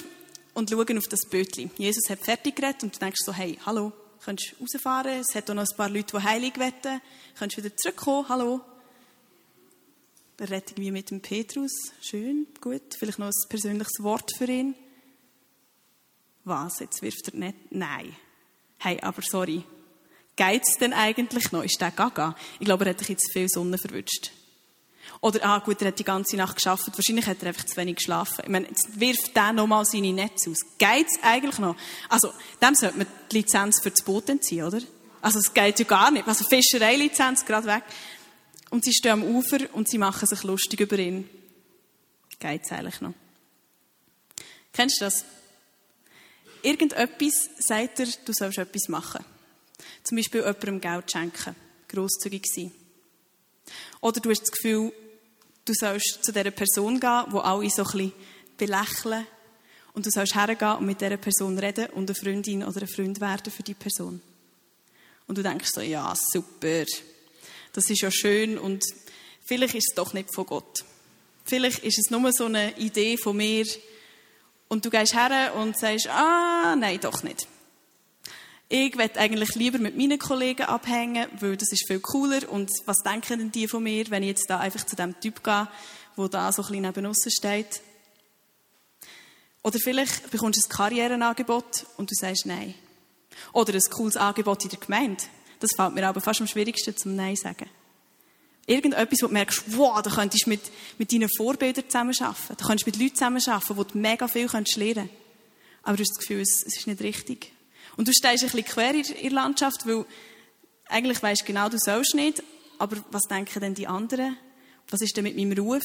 und 0.55 0.69
schauen 0.69 0.97
auf 0.97 1.07
das 1.07 1.27
Bötli. 1.29 1.69
Jesus 1.77 2.09
hat 2.09 2.19
fertig 2.19 2.55
geredet 2.55 2.81
und 2.83 2.95
du 2.95 2.99
denkst 2.99 3.19
so, 3.23 3.33
hey, 3.33 3.59
hallo, 3.65 3.91
könntest 4.23 4.53
du 4.53 4.63
rausfahren? 4.63 5.19
Es 5.19 5.35
hat 5.35 5.49
auch 5.49 5.53
noch 5.53 5.67
ein 5.69 5.77
paar 5.77 5.89
Leute, 5.89 6.17
die 6.17 6.23
heilig 6.23 6.57
wetten. 6.57 7.01
Könntest 7.37 7.59
du 7.59 7.63
wieder 7.63 7.77
zurückkommen? 7.77 8.27
Hallo? 8.29 8.61
Er 10.37 10.49
redet 10.49 10.71
irgendwie 10.71 10.91
mit 10.91 11.11
dem 11.11 11.21
Petrus. 11.21 11.71
Schön, 12.01 12.47
gut. 12.59 12.95
Vielleicht 12.97 13.19
noch 13.19 13.27
ein 13.27 13.49
persönliches 13.49 14.01
Wort 14.01 14.31
für 14.35 14.45
ihn. 14.45 14.75
Was? 16.45 16.79
Jetzt 16.79 17.01
wirft 17.01 17.29
er 17.29 17.35
nicht? 17.39 17.71
Nein. 17.71 18.15
Hey, 18.77 18.99
aber 19.01 19.21
sorry. 19.21 19.63
Geht's 20.35 20.77
denn 20.77 20.93
eigentlich 20.93 21.51
noch? 21.51 21.63
Ist 21.63 21.79
der 21.79 21.91
gaga? 21.91 22.35
Ich 22.59 22.65
glaube, 22.65 22.85
er 22.85 22.91
hat 22.91 22.99
dich 22.99 23.09
jetzt 23.09 23.31
viel 23.31 23.47
Sonne 23.47 23.77
verwünscht. 23.77 24.31
Oder, 25.21 25.43
ah, 25.45 25.59
gut, 25.59 25.81
er 25.81 25.87
hat 25.89 25.99
die 25.99 26.03
ganze 26.03 26.35
Nacht 26.35 26.55
geschafft. 26.55 26.85
Wahrscheinlich 26.93 27.25
hat 27.25 27.41
er 27.41 27.47
einfach 27.49 27.65
zu 27.65 27.75
wenig 27.77 27.97
geschlafen. 27.97 28.41
Ich 28.43 28.49
meine, 28.49 28.67
jetzt 28.67 28.99
wirft 28.99 29.35
der 29.35 29.53
nochmal 29.53 29.85
seine 29.85 30.13
Netze 30.13 30.51
aus. 30.51 30.59
Geht's 30.77 31.17
eigentlich 31.21 31.57
noch? 31.59 31.75
Also, 32.09 32.31
dem 32.61 32.75
sollte 32.75 32.97
man 32.97 33.07
die 33.31 33.37
Lizenz 33.37 33.81
für 33.81 33.91
das 33.91 34.03
Boot 34.03 34.29
entziehen, 34.29 34.65
oder? 34.65 34.81
Also 35.21 35.39
es 35.39 35.51
geht 35.53 35.79
ja 35.79 35.85
gar 35.85 36.11
nicht. 36.11 36.27
Also 36.27 36.45
Fischereilizenz, 36.45 37.45
gerade 37.45 37.65
weg. 37.65 37.83
Und 38.69 38.85
sie 38.85 38.93
stehen 38.93 39.11
am 39.11 39.23
Ufer 39.23 39.57
und 39.73 39.89
sie 39.89 39.97
machen 39.97 40.27
sich 40.27 40.43
lustig 40.43 40.81
über 40.81 40.99
ihn. 40.99 41.27
Geht's 42.37 42.71
eigentlich 42.71 43.01
noch? 43.01 43.13
Kennst 44.71 45.01
du 45.01 45.05
das? 45.05 45.25
Irgendetwas 46.61 47.49
sagt 47.59 47.99
er, 48.01 48.07
du 48.25 48.33
sollst 48.33 48.57
etwas 48.57 48.87
machen. 48.87 49.25
Zum 50.03 50.17
Beispiel 50.17 50.41
jemandem 50.41 50.81
Geld 50.81 51.11
schenken. 51.11 51.55
Grosszügig 51.87 52.45
sein. 52.45 52.71
Oder 54.01 54.19
du 54.19 54.29
hast 54.29 54.41
das 54.41 54.51
Gefühl, 54.51 54.91
du 55.65 55.73
sollst 55.73 56.23
zu 56.23 56.31
dieser 56.31 56.51
Person 56.51 56.99
gehen, 56.99 57.23
wo 57.29 57.39
alle 57.39 57.69
so 57.69 57.83
ein 57.83 57.91
bisschen 57.91 58.13
belächeln. 58.57 59.27
Und 59.93 60.05
du 60.05 60.11
sollst 60.11 60.35
hergehen 60.35 60.77
und 60.77 60.85
mit 60.85 60.99
dieser 60.99 61.17
Person 61.17 61.57
reden 61.57 61.87
und 61.91 62.09
eine 62.09 62.15
Freundin 62.15 62.63
oder 62.63 62.81
ein 62.81 62.87
Freund 62.87 63.21
werden 63.21 63.51
für 63.51 63.63
die 63.63 63.73
Person. 63.73 64.21
Und 65.27 65.37
du 65.37 65.43
denkst 65.43 65.69
so, 65.73 65.81
ja, 65.81 66.13
super. 66.15 66.85
Das 67.73 67.89
ist 67.89 68.01
ja 68.01 68.11
schön 68.11 68.57
und 68.57 68.83
vielleicht 69.45 69.75
ist 69.75 69.89
es 69.89 69.95
doch 69.95 70.13
nicht 70.13 70.33
von 70.33 70.45
Gott. 70.45 70.83
Vielleicht 71.45 71.83
ist 71.83 71.99
es 71.99 72.11
nur 72.11 72.31
so 72.33 72.45
eine 72.45 72.77
Idee 72.77 73.17
von 73.17 73.37
mir. 73.37 73.65
Und 74.67 74.83
du 74.83 74.89
gehst 74.89 75.13
her 75.13 75.53
und 75.55 75.77
sagst, 75.77 76.07
ah, 76.07 76.75
nein, 76.75 76.99
doch 76.99 77.23
nicht. 77.23 77.47
Ich 78.67 78.97
werde 78.97 79.19
eigentlich 79.19 79.53
lieber 79.55 79.77
mit 79.77 79.95
meinen 79.95 80.17
Kollegen 80.17 80.63
abhängen, 80.63 81.27
weil 81.39 81.55
das 81.55 81.71
ist 81.71 81.85
viel 81.87 81.99
cooler. 81.99 82.49
Und 82.49 82.71
was 82.85 83.03
denken 83.03 83.39
denn 83.39 83.51
die 83.51 83.67
von 83.67 83.83
mir, 83.83 84.09
wenn 84.09 84.23
ich 84.23 84.29
jetzt 84.29 84.49
da 84.49 84.59
einfach 84.59 84.85
zu 84.85 84.95
dem 84.95 85.19
Typ 85.19 85.43
gehe, 85.43 85.67
der 86.17 86.29
da 86.29 86.51
so 86.51 86.63
ein 86.63 86.67
bisschen 86.67 86.81
neben 86.81 87.05
uns 87.05 87.27
steht? 87.29 87.81
Oder 89.61 89.79
vielleicht 89.79 90.31
bekommst 90.31 90.59
du 90.59 90.65
ein 90.65 90.69
Karrierenangebot 90.69 91.85
und 91.97 92.09
du 92.09 92.15
sagst 92.15 92.45
Nein. 92.45 92.73
Oder 93.53 93.73
ein 93.73 93.81
cooles 93.91 94.17
Angebot 94.17 94.63
in 94.63 94.69
der 94.69 94.79
Gemeinde. 94.79 95.23
Das 95.59 95.71
fällt 95.75 95.93
mir 95.93 96.07
aber 96.07 96.21
fast 96.21 96.41
am 96.41 96.47
schwierigsten 96.47 96.95
zum 96.97 97.15
Nein 97.15 97.35
sagen. 97.35 97.69
Irgendetwas, 98.67 99.21
wo 99.21 99.27
du 99.27 99.33
merkst, 99.33 99.63
wow, 99.77 100.01
da 100.01 100.09
könntest 100.09 100.45
du 100.45 100.49
mit, 100.49 100.61
mit 100.97 101.11
deinen 101.11 101.29
Vorbildern 101.29 101.85
zusammenarbeiten. 101.87 102.55
Da 102.57 102.65
könntest 102.65 102.87
du 102.87 102.91
mit 102.91 102.99
Leuten 102.99 103.15
zusammenarbeiten, 103.15 103.77
wo 103.77 103.83
du 103.83 103.97
mega 103.97 104.27
viel 104.27 104.47
lernen 104.47 104.65
kannst. 104.65 104.77
Aber 105.83 105.97
du 105.97 106.01
hast 106.01 106.11
das 106.11 106.19
Gefühl, 106.19 106.41
es, 106.41 106.63
es 106.65 106.77
ist 106.77 106.87
nicht 106.87 107.01
richtig. 107.01 107.51
Und 107.97 108.07
du 108.07 108.13
stehst 108.13 108.43
ein 108.43 108.49
bisschen 108.49 108.65
quer 108.65 108.93
in, 108.93 109.03
der 109.03 109.31
Landschaft, 109.31 109.87
weil 109.87 110.05
eigentlich 110.87 111.21
weisst 111.23 111.41
du 111.41 111.45
genau, 111.45 111.69
du 111.69 111.77
sollst 111.77 112.15
nicht. 112.15 112.43
Aber 112.77 112.97
was 113.11 113.23
denken 113.23 113.59
denn 113.59 113.73
die 113.73 113.87
anderen? 113.87 114.37
Was 114.89 115.01
ist 115.01 115.15
denn 115.15 115.23
mit 115.23 115.35
meinem 115.35 115.57
Ruf? 115.57 115.83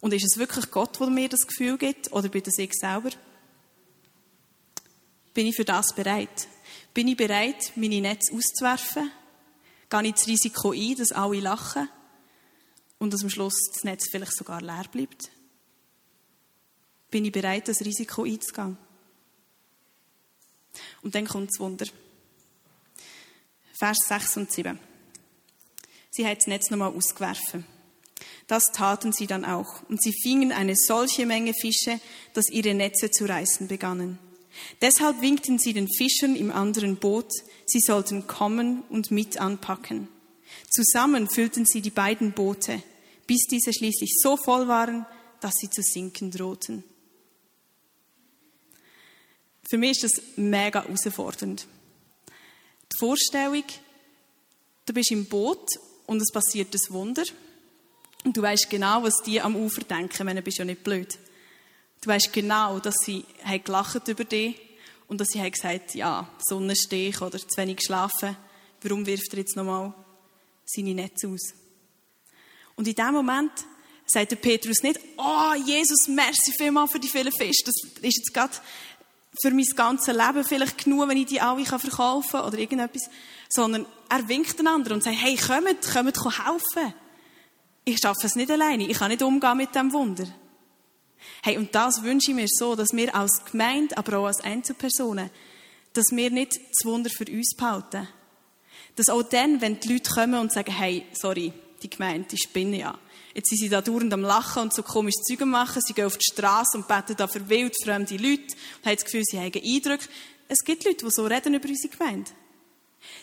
Und 0.00 0.12
ist 0.12 0.24
es 0.24 0.38
wirklich 0.38 0.70
Gott, 0.70 0.98
der 1.00 1.08
mir 1.08 1.28
das 1.28 1.46
Gefühl 1.46 1.78
gibt? 1.78 2.12
Oder 2.12 2.28
bin 2.28 2.42
das 2.42 2.58
ich 2.58 2.72
selber? 2.74 3.10
Bin 5.32 5.46
ich 5.46 5.56
für 5.56 5.64
das 5.64 5.94
bereit? 5.94 6.48
Bin 6.92 7.08
ich 7.08 7.16
bereit, 7.16 7.72
meine 7.76 8.00
Netze 8.00 8.34
auszuwerfen? 8.34 9.10
Gehe 9.88 10.02
ich 10.04 10.12
das 10.14 10.26
Risiko 10.26 10.72
ein, 10.72 10.96
dass 10.96 11.12
alle 11.12 11.40
lachen? 11.40 11.88
Und 12.98 13.12
dass 13.12 13.22
am 13.22 13.30
Schluss 13.30 13.54
das 13.72 13.84
Netz 13.84 14.08
vielleicht 14.10 14.36
sogar 14.36 14.60
leer 14.60 14.84
bleibt? 14.92 15.30
Bin 17.10 17.24
ich 17.24 17.32
bereit, 17.32 17.68
das 17.68 17.80
Risiko 17.80 18.24
einzugehen? 18.24 18.76
Und 21.02 21.14
dann 21.14 21.26
kommt 21.26 21.50
das 21.50 21.60
Wunder. 21.60 21.86
Vers 23.72 23.98
6 24.08 24.36
und 24.36 24.52
7. 24.52 24.78
Sie 26.10 26.26
hat 26.26 26.38
das 26.38 26.46
Netz 26.46 26.70
nochmal 26.70 26.94
ausgeworfen. 26.94 27.64
Das 28.46 28.64
taten 28.72 29.12
sie 29.12 29.26
dann 29.26 29.44
auch. 29.44 29.82
Und 29.88 30.02
sie 30.02 30.12
fingen 30.12 30.52
eine 30.52 30.76
solche 30.76 31.26
Menge 31.26 31.54
Fische, 31.54 32.00
dass 32.34 32.50
ihre 32.50 32.74
Netze 32.74 33.10
zu 33.10 33.24
reißen 33.24 33.68
begannen. 33.68 34.18
Deshalb 34.80 35.20
winkten 35.20 35.58
sie 35.58 35.72
den 35.72 35.88
Fischern 35.88 36.36
im 36.36 36.52
anderen 36.52 36.96
Boot, 36.96 37.30
sie 37.66 37.80
sollten 37.80 38.26
kommen 38.26 38.82
und 38.90 39.10
mit 39.10 39.38
anpacken. 39.38 40.08
Zusammen 40.70 41.28
füllten 41.28 41.64
sie 41.64 41.80
die 41.80 41.90
beiden 41.90 42.32
Boote, 42.32 42.82
bis 43.26 43.46
diese 43.50 43.72
schließlich 43.72 44.18
so 44.20 44.36
voll 44.36 44.68
waren, 44.68 45.06
dass 45.40 45.54
sie 45.54 45.70
zu 45.70 45.82
sinken 45.82 46.30
drohten. 46.30 46.84
Für 49.72 49.78
mich 49.78 49.92
ist 49.92 50.04
das 50.04 50.22
mega 50.36 50.84
herausfordernd. 50.84 51.66
Die 52.92 52.98
Vorstellung, 52.98 53.64
du 54.84 54.92
bist 54.92 55.10
im 55.12 55.24
Boot 55.24 55.66
und 56.04 56.20
es 56.20 56.30
passiert 56.30 56.74
ein 56.74 56.92
Wunder. 56.92 57.22
Und 58.22 58.36
du 58.36 58.42
weißt 58.42 58.68
genau, 58.68 59.02
was 59.02 59.22
die 59.24 59.40
am 59.40 59.56
Ufer 59.56 59.80
denken, 59.80 60.26
wenn 60.26 60.36
du 60.36 60.42
bist 60.42 60.58
ja 60.58 60.66
nicht 60.66 60.84
blöd. 60.84 61.16
Du 62.02 62.10
weißt 62.10 62.34
genau, 62.34 62.80
dass 62.80 62.96
sie 63.02 63.24
haben 63.44 63.64
gelacht 63.64 64.06
über 64.08 64.24
dich 64.24 64.60
und 65.08 65.22
dass 65.22 65.28
sie 65.28 65.40
haben 65.40 65.52
gesagt, 65.52 65.94
ja, 65.94 66.28
Sonnenstich 66.38 67.22
oder 67.22 67.38
zu 67.38 67.56
wenig 67.56 67.78
geschlafen. 67.78 68.36
Warum 68.82 69.06
wirft 69.06 69.32
er 69.32 69.38
jetzt 69.38 69.56
nochmal 69.56 69.94
seine 70.66 70.92
Netze 70.92 71.28
aus? 71.28 71.54
Und 72.76 72.88
in 72.88 72.94
dem 72.94 73.12
Moment 73.12 73.52
sagt 74.04 74.32
der 74.32 74.36
Petrus 74.36 74.82
nicht, 74.82 75.00
oh, 75.16 75.54
Jesus, 75.64 76.08
merci 76.08 76.52
vielmal 76.58 76.88
für 76.88 77.00
die 77.00 77.08
vielen 77.08 77.32
Fische. 77.32 77.64
Das 77.64 77.74
ist 78.02 78.18
jetzt 78.18 78.34
gerade 78.34 78.52
für 79.40 79.50
mein 79.50 79.64
ganzes 79.74 80.14
Leben 80.14 80.44
vielleicht 80.44 80.84
genug, 80.84 81.08
wenn 81.08 81.16
ich 81.16 81.26
die 81.26 81.40
alle 81.40 81.64
verkaufen 81.64 82.30
kann 82.30 82.44
oder 82.44 82.58
irgendetwas. 82.58 83.08
Sondern 83.48 83.86
er 84.08 84.28
winkt 84.28 84.58
den 84.58 84.66
anderen 84.66 84.96
und 84.96 85.04
sagt, 85.04 85.16
hey, 85.18 85.36
kommt, 85.36 85.82
kommt 85.92 86.46
helfen. 86.46 86.94
Ich 87.84 87.98
schaffe 87.98 88.26
es 88.26 88.36
nicht 88.36 88.50
alleine. 88.50 88.86
Ich 88.86 88.98
kann 88.98 89.10
nicht 89.10 89.22
umgehen 89.22 89.56
mit 89.56 89.74
dem 89.74 89.92
Wunder. 89.92 90.26
Hey, 91.42 91.56
und 91.56 91.74
das 91.74 92.02
wünsche 92.02 92.30
ich 92.30 92.36
mir 92.36 92.46
so, 92.48 92.76
dass 92.76 92.92
wir 92.92 93.14
als 93.14 93.44
Gemeinde, 93.50 93.96
aber 93.96 94.18
auch 94.18 94.26
als 94.26 94.40
Einzelpersonen, 94.40 95.30
dass 95.92 96.06
wir 96.10 96.30
nicht 96.30 96.56
das 96.56 96.84
Wunder 96.84 97.10
für 97.10 97.24
uns 97.24 97.54
behalten. 97.56 98.08
Dass 98.96 99.08
auch 99.08 99.22
dann, 99.22 99.60
wenn 99.60 99.80
die 99.80 99.92
Leute 99.92 100.10
kommen 100.10 100.38
und 100.38 100.52
sagen, 100.52 100.72
hey, 100.72 101.06
sorry, 101.12 101.52
die 101.82 101.90
Gemeinde, 101.90 102.28
die 102.30 102.38
spinnen 102.38 102.74
ja. 102.74 102.98
Jetzt 103.34 103.48
sind 103.48 103.58
sie 103.58 103.68
da 103.68 103.80
dauernd 103.80 104.12
am 104.12 104.22
Lachen 104.22 104.62
und 104.62 104.74
so 104.74 104.82
komisch 104.82 105.14
Zeug 105.26 105.40
machen. 105.46 105.80
Sie 105.84 105.94
gehen 105.94 106.06
auf 106.06 106.18
die 106.18 106.30
Straße 106.32 106.76
und 106.76 106.88
beten 106.88 107.16
da 107.16 107.26
für 107.26 107.48
wild 107.48 107.74
fremde 107.82 108.16
Leute 108.16 108.54
und 108.78 108.86
haben 108.86 108.94
das 108.94 109.04
Gefühl, 109.04 109.22
sie 109.24 109.38
haben 109.38 109.52
Eindruck. 109.54 110.00
Es 110.48 110.64
gibt 110.64 110.84
Leute, 110.84 111.04
die 111.04 111.10
so 111.10 111.24
reden 111.24 111.54
über 111.54 111.68
unsere 111.68 111.96
Gemeinde. 111.96 112.30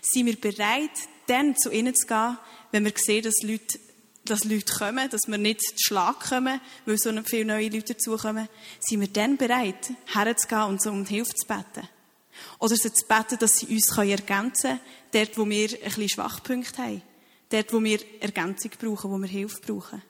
Sind 0.02 0.26
wir 0.26 0.36
bereit, 0.36 0.92
dann 1.28 1.56
zu 1.56 1.72
ihnen 1.72 1.96
zu 1.96 2.08
gehen, 2.08 2.38
wenn 2.72 2.86
wir 2.86 2.94
sehen, 2.96 3.24
dass 3.24 3.42
Leute 3.44 3.80
dass 4.26 4.44
Leute 4.44 4.72
kommen, 4.72 5.10
dass 5.10 5.22
wir 5.28 5.38
nicht 5.38 5.62
zu 5.62 5.76
Schlag 5.78 6.20
kommen, 6.30 6.62
weil 6.86 6.98
so 6.98 7.12
viele 7.24 7.46
neue 7.46 7.70
Leute 7.70 7.94
dazukommen, 7.94 8.48
sind 8.80 9.00
wir 9.00 9.08
dann 9.08 9.38
bereit, 9.38 9.92
herzugehen 10.14 10.64
und 10.64 10.82
so 10.82 10.92
um 10.92 11.06
Hilfe 11.06 11.34
zu 11.34 11.48
beten? 11.48 11.88
Oder 12.60 12.76
sie 12.76 12.94
zu 12.94 13.06
beten, 13.08 13.40
dass 13.40 13.58
sie 13.58 13.68
uns 13.68 13.98
ergänzen 13.98 14.62
können, 14.62 14.80
dort, 15.12 15.38
wo 15.38 15.50
wir 15.50 15.70
ein 15.70 15.80
bisschen 15.82 16.10
Schwachpunkte 16.10 16.82
haben. 16.82 17.02
Dort, 17.50 17.74
wo 17.74 17.84
wir 17.84 18.00
Ergänzung 18.20 18.72
brauchen, 18.80 19.12
wo 19.12 19.18
wir 19.18 19.28
Hilfe 19.28 19.60
brauchen. 19.62 20.02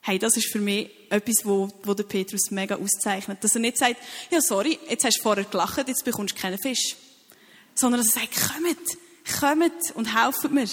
Hey, 0.00 0.18
das 0.18 0.36
ist 0.36 0.52
für 0.52 0.60
mich 0.60 0.90
etwas, 1.10 1.44
wo, 1.44 1.68
wo 1.82 1.94
der 1.94 2.04
Petrus 2.04 2.50
mega 2.50 2.76
auszeichnet. 2.76 3.42
Dass 3.42 3.54
er 3.54 3.60
nicht 3.60 3.78
sagt, 3.78 3.96
ja, 4.30 4.40
sorry, 4.40 4.78
jetzt 4.88 5.04
hast 5.04 5.18
du 5.18 5.22
vorher 5.22 5.44
gelacht, 5.44 5.88
jetzt 5.88 6.04
bekommst 6.04 6.36
du 6.36 6.40
keinen 6.40 6.58
Fisch. 6.58 6.96
Sondern 7.74 8.00
dass 8.00 8.14
er 8.14 8.20
sagt, 8.20 8.36
kommt, 8.54 9.40
kommt 9.40 9.96
und 9.96 10.14
helft 10.14 10.50
mir. 10.50 10.68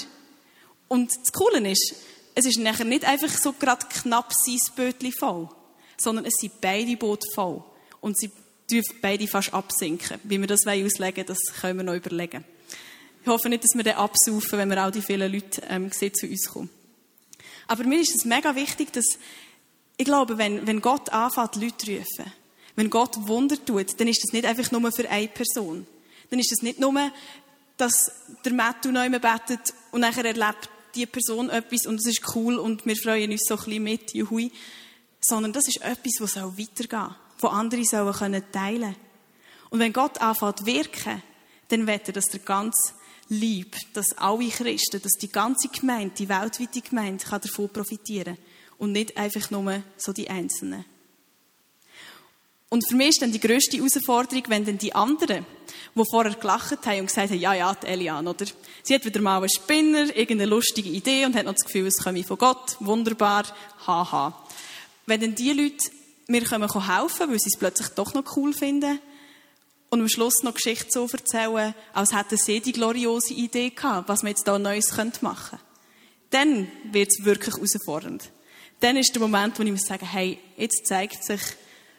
Und 0.88 1.10
das 1.10 1.32
Coole 1.34 1.68
ist, 1.72 1.96
es 2.36 2.46
ist 2.46 2.60
nachher 2.60 2.86
nicht 2.86 3.06
einfach 3.06 3.30
so 3.30 3.54
gerade 3.54 3.86
knapp 3.88 4.32
sein 4.34 4.60
Bötchen 4.76 5.12
voll, 5.12 5.50
sondern 5.98 6.26
es 6.26 6.36
sind 6.40 6.62
beide 6.62 6.96
Boote 6.98 7.28
voll. 7.34 7.64
Und 8.02 8.18
sie 8.18 8.32
dürfen 8.70 8.98
beide 9.02 9.28
fast 9.28 9.54
absinken. 9.54 10.20
Wie 10.24 10.40
wir 10.40 10.48
das 10.48 10.66
auslegen 10.66 10.92
wollen, 11.00 11.26
das 11.26 11.40
können 11.60 11.80
wir 11.80 11.84
noch 11.84 11.96
überlegen. 11.96 12.46
Ich 13.24 13.30
hoffe 13.30 13.48
nicht, 13.48 13.64
dass 13.64 13.74
wir 13.74 13.86
dann 13.86 13.96
absaufen, 13.96 14.60
wenn 14.60 14.70
wir 14.70 14.84
all 14.84 14.92
die 14.92 15.02
vielen 15.02 15.32
Leute 15.32 15.62
ähm, 15.70 15.90
sehen, 15.94 16.14
zu 16.14 16.28
uns 16.28 16.46
kommen. 16.50 16.70
Aber 17.68 17.86
mir 17.86 18.02
ist 18.02 18.14
es 18.14 18.26
mega 18.26 18.54
wichtig, 18.54 18.92
dass 18.92 19.06
ich 19.96 20.04
glaube, 20.04 20.38
wenn, 20.38 20.68
wenn 20.68 20.82
Gott 20.82 21.10
anfängt, 21.10 21.56
Leute 21.56 21.78
zu 21.78 21.92
rufen, 21.92 22.34
wenn 22.76 22.90
Gott 22.90 23.16
Wunder 23.28 23.56
tut, 23.64 23.98
dann 23.98 24.10
ist 24.10 24.22
das 24.22 24.34
nicht 24.34 24.46
einfach 24.46 24.70
nur 24.72 24.92
für 24.92 25.10
eine 25.10 25.30
Person. 25.30 25.88
Dann 26.32 26.40
ist 26.40 26.52
das 26.52 26.64
nicht 26.64 26.80
nur, 26.80 26.94
dass 27.78 28.12
der 28.44 28.52
Matthew 28.52 28.92
neu 28.92 29.10
betet 29.10 29.74
und 29.92 30.02
nachher 30.02 30.26
erlebt 30.26 30.70
die 30.94 31.06
Person 31.06 31.50
etwas 31.50 31.86
und 31.86 32.02
es 32.02 32.08
ist 32.08 32.36
cool 32.36 32.58
und 32.58 32.86
wir 32.86 32.98
freuen 32.98 33.32
uns 33.32 33.46
so 33.48 33.56
ein 33.56 33.64
bisschen 33.64 33.84
mit, 33.84 34.14
juhui. 34.14 34.52
Sondern 35.22 35.54
das 35.54 35.70
ist 35.70 35.82
etwas, 35.82 36.14
das 36.20 36.34
soll 36.34 36.58
weitergehen, 36.58 37.16
wo 37.40 37.48
andere 37.48 37.86
sollen 37.86 38.14
können 38.14 38.44
teilen. 38.52 38.98
Und 39.70 39.80
wenn 39.80 39.94
Gott 39.94 40.20
anfängt 40.20 40.66
wirken, 40.66 41.24
dann 41.70 41.88
wird 41.88 42.10
er, 42.10 42.14
dass 42.14 42.26
der 42.26 42.42
ganz 42.42 42.94
Lieb, 43.40 43.76
dass 43.94 44.18
alle 44.18 44.50
Christen, 44.50 45.02
dass 45.02 45.14
die 45.14 45.32
ganze 45.32 45.68
Gemeinde, 45.68 46.14
die 46.18 46.30
weltweite 46.30 46.82
Gemeinde, 46.82 47.24
kann 47.24 47.42
davon 47.42 47.70
profitieren 47.70 48.38
und 48.78 48.92
nicht 48.92 49.18
einfach 49.18 49.50
nur 49.52 49.84
so 49.98 50.14
die 50.14 50.30
Einzelnen. 50.30 50.86
Und 52.70 52.84
für 52.90 52.96
mich 52.96 53.10
ist 53.10 53.22
dann 53.22 53.32
die 53.32 53.40
grösste 53.40 53.78
Herausforderung, 53.78 54.46
wenn 54.48 54.66
dann 54.66 54.80
die 54.80 54.96
anderen, 54.96 55.46
die 55.94 56.04
vorher 56.10 56.34
gelacht 56.34 56.86
haben 56.88 57.02
und 57.02 57.06
gesagt 57.06 57.30
haben, 57.30 57.40
ja, 57.40 57.54
ja, 57.54 57.76
die 57.76 57.86
Eliane, 57.86 58.28
oder? 58.28 58.46
Sie 58.82 58.96
hat 58.96 59.06
wieder 59.06 59.22
mal 59.22 59.38
einen 59.38 59.50
Spinner, 59.50 60.06
irgendeine 60.16 60.50
lustige 60.50 60.90
Idee 60.90 61.26
und 61.26 61.36
hat 61.36 61.46
noch 61.46 61.54
das 61.54 61.66
Gefühl, 61.66 61.86
es 61.86 61.98
komme 61.98 62.24
von 62.24 62.40
Gott, 62.40 62.78
wunderbar, 62.80 63.44
haha. 63.86 64.34
Wenn 65.06 65.22
dann 65.22 65.36
die 65.36 65.54
Leute 65.54 65.78
mir 66.28 66.42
können 66.42 66.68
helfen 66.68 67.30
weil 67.30 67.40
sie 67.40 67.50
es 67.54 67.60
plötzlich 67.60 67.90
doch 67.90 68.14
noch 68.16 68.38
cool 68.38 68.54
finden, 68.54 69.00
und 69.94 70.02
am 70.02 70.10
Schluss 70.10 70.42
noch 70.42 70.56
Geschichte 70.56 70.88
so 70.90 71.08
erzählen, 71.08 71.76
als 71.94 72.16
hätten 72.16 72.36
sie 72.36 72.60
die 72.62 72.72
gloriose 72.72 73.36
Idee 73.36 73.70
gehabt, 73.70 74.10
was 74.10 74.24
wir 74.24 74.30
jetzt 74.30 74.48
da 74.48 74.58
Neues 74.58 74.92
machen 75.22 75.22
könnten. 75.22 75.60
Dann 76.32 76.72
wird 76.92 77.10
es 77.12 77.24
wirklich 77.24 77.54
herausfordernd. 77.54 78.32
Dann 78.80 78.98
ist 78.98 79.14
der 79.14 79.22
Moment, 79.22 79.60
wo 79.60 79.62
ich 79.62 79.70
muss 79.70 79.86
sagen, 79.86 80.08
hey, 80.08 80.40
jetzt 80.58 80.88
zeigt 80.88 81.24
sich, 81.24 81.42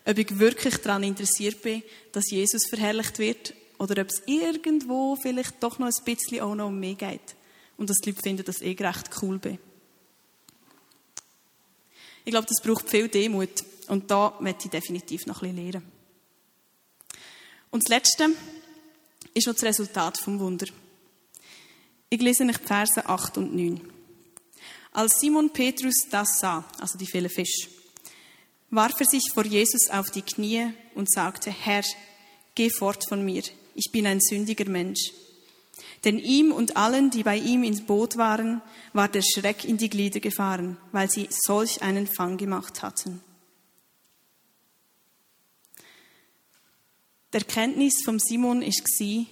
ob 0.04 0.18
ich 0.18 0.40
wirklich 0.40 0.78
daran 0.78 1.04
interessiert 1.04 1.62
bin, 1.62 1.84
dass 2.10 2.32
Jesus 2.32 2.66
verherrlicht 2.66 3.20
wird 3.20 3.54
oder 3.78 4.02
ob 4.02 4.08
es 4.08 4.22
irgendwo 4.26 5.14
vielleicht 5.14 5.62
doch 5.62 5.78
noch 5.78 5.86
ein 5.86 6.04
bisschen 6.04 6.40
auch 6.40 6.56
noch 6.56 6.66
um 6.66 6.80
mich 6.80 6.98
geht. 6.98 7.36
Und 7.76 7.90
dass 7.90 7.98
die 7.98 8.10
Leute 8.10 8.22
finden, 8.22 8.44
dass 8.44 8.60
ich 8.60 8.80
recht 8.80 9.10
cool 9.22 9.38
bin. 9.38 9.60
Ich 12.24 12.32
glaube, 12.32 12.48
das 12.48 12.60
braucht 12.60 12.90
viel 12.90 13.06
Demut. 13.06 13.62
Und 13.86 14.10
da 14.10 14.36
möchte 14.40 14.64
ich 14.64 14.70
definitiv 14.72 15.26
noch 15.26 15.42
ein 15.42 15.54
bisschen 15.54 15.70
lernen. 15.70 15.93
Und 17.74 17.82
das 17.82 17.88
Letzte 17.88 18.28
ist 19.34 19.48
noch 19.48 19.54
das 19.54 19.64
Resultat 19.64 20.16
vom 20.16 20.38
Wunder. 20.38 20.66
Ich 22.08 22.22
lese 22.22 22.46
die 22.46 22.52
Verse 22.52 23.04
8 23.04 23.38
und 23.38 23.52
9. 23.52 23.80
Als 24.92 25.18
Simon 25.18 25.50
Petrus 25.50 26.06
das 26.08 26.38
sah, 26.38 26.64
also 26.78 26.96
die 26.96 27.06
vielen 27.08 27.28
Fische, 27.28 27.68
warf 28.70 29.00
er 29.00 29.06
sich 29.06 29.24
vor 29.34 29.44
Jesus 29.44 29.90
auf 29.90 30.12
die 30.12 30.22
Knie 30.22 30.72
und 30.94 31.10
sagte, 31.10 31.50
Herr, 31.50 31.82
geh 32.54 32.70
fort 32.70 33.08
von 33.08 33.24
mir, 33.24 33.42
ich 33.74 33.90
bin 33.90 34.06
ein 34.06 34.20
sündiger 34.20 34.70
Mensch. 34.70 35.10
Denn 36.04 36.20
ihm 36.20 36.52
und 36.52 36.76
allen, 36.76 37.10
die 37.10 37.24
bei 37.24 37.38
ihm 37.38 37.64
ins 37.64 37.84
Boot 37.84 38.16
waren, 38.16 38.62
war 38.92 39.08
der 39.08 39.22
Schreck 39.22 39.64
in 39.64 39.78
die 39.78 39.90
Glieder 39.90 40.20
gefahren, 40.20 40.76
weil 40.92 41.10
sie 41.10 41.26
solch 41.28 41.82
einen 41.82 42.06
Fang 42.06 42.36
gemacht 42.36 42.82
hatten. 42.82 43.20
Die 47.34 47.38
Erkenntnis 47.38 47.94
von 48.04 48.20
Simon 48.20 48.62
war, 48.62 49.26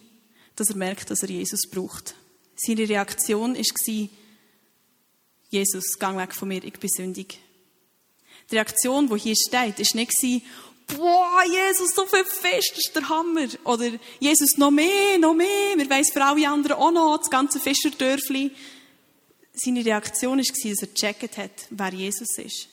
dass 0.56 0.70
er 0.70 0.76
merkt, 0.76 1.08
dass 1.08 1.22
er 1.22 1.30
Jesus 1.30 1.70
braucht. 1.70 2.16
Seine 2.56 2.88
Reaktion 2.88 3.56
war, 3.56 4.08
Jesus, 5.50 5.98
gang 6.00 6.18
weg 6.18 6.34
von 6.34 6.48
mir, 6.48 6.64
ich 6.64 6.72
bin 6.80 6.90
sündig. 6.90 7.38
Die 8.50 8.56
Reaktion, 8.56 9.08
die 9.08 9.20
hier 9.20 9.36
steht, 9.36 9.78
ist 9.78 9.94
nicht 9.94 10.12
boah, 10.88 11.44
Jesus, 11.44 11.94
so 11.94 12.04
viel 12.06 12.24
Fisch, 12.24 12.70
das 12.70 12.78
ist 12.78 12.96
der 12.96 13.08
Hammer. 13.08 13.46
Oder 13.64 13.92
Jesus, 14.18 14.58
noch 14.58 14.72
mehr, 14.72 15.18
noch 15.18 15.34
mehr, 15.34 15.76
wir 15.76 15.88
weiss 15.88 16.10
für 16.12 16.24
alle 16.24 16.48
anderen 16.48 16.78
auch 16.78 16.90
noch, 16.90 17.18
das 17.18 17.30
ganze 17.30 17.60
Fischerdörfli. 17.60 18.50
Seine 19.54 19.84
Reaktion 19.84 20.38
war, 20.38 20.44
dass 20.44 20.82
er 20.82 20.88
gecheckt 20.88 21.36
hat, 21.36 21.66
wer 21.70 21.94
Jesus 21.94 22.36
ist. 22.36 22.68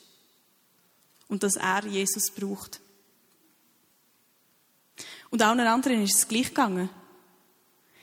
Und 1.28 1.44
dass 1.44 1.56
er 1.56 1.86
Jesus 1.86 2.32
braucht. 2.32 2.82
Und 5.32 5.42
allen 5.42 5.60
anderen 5.60 6.04
ist 6.04 6.18
es 6.18 6.28
gleich 6.28 6.50
gegangen. 6.50 6.90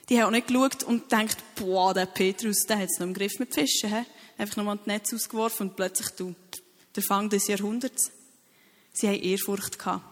Die 0.08 0.20
haben 0.20 0.28
auch 0.28 0.30
nicht 0.30 0.46
geschaut 0.46 0.84
und 0.84 1.08
gedacht, 1.08 1.38
boah, 1.56 1.92
der 1.92 2.06
Petrus, 2.06 2.64
der 2.68 2.78
hat 2.78 2.88
es 2.88 2.98
noch 3.00 3.08
im 3.08 3.14
Griff 3.14 3.38
mit 3.38 3.52
Fischen. 3.52 3.92
He? 3.92 4.04
Einfach 4.38 4.56
nochmal 4.56 4.76
das 4.76 4.86
Netz 4.86 5.12
ausgeworfen 5.12 5.68
und 5.68 5.76
plötzlich 5.76 6.10
du, 6.10 6.34
der 6.94 7.02
Fang 7.02 7.28
des 7.28 7.48
Jahrhunderts. 7.48 8.12
Sie 8.92 9.08
haben 9.08 9.20
Ehrfurcht 9.20 9.78
gehabt. 9.78 10.04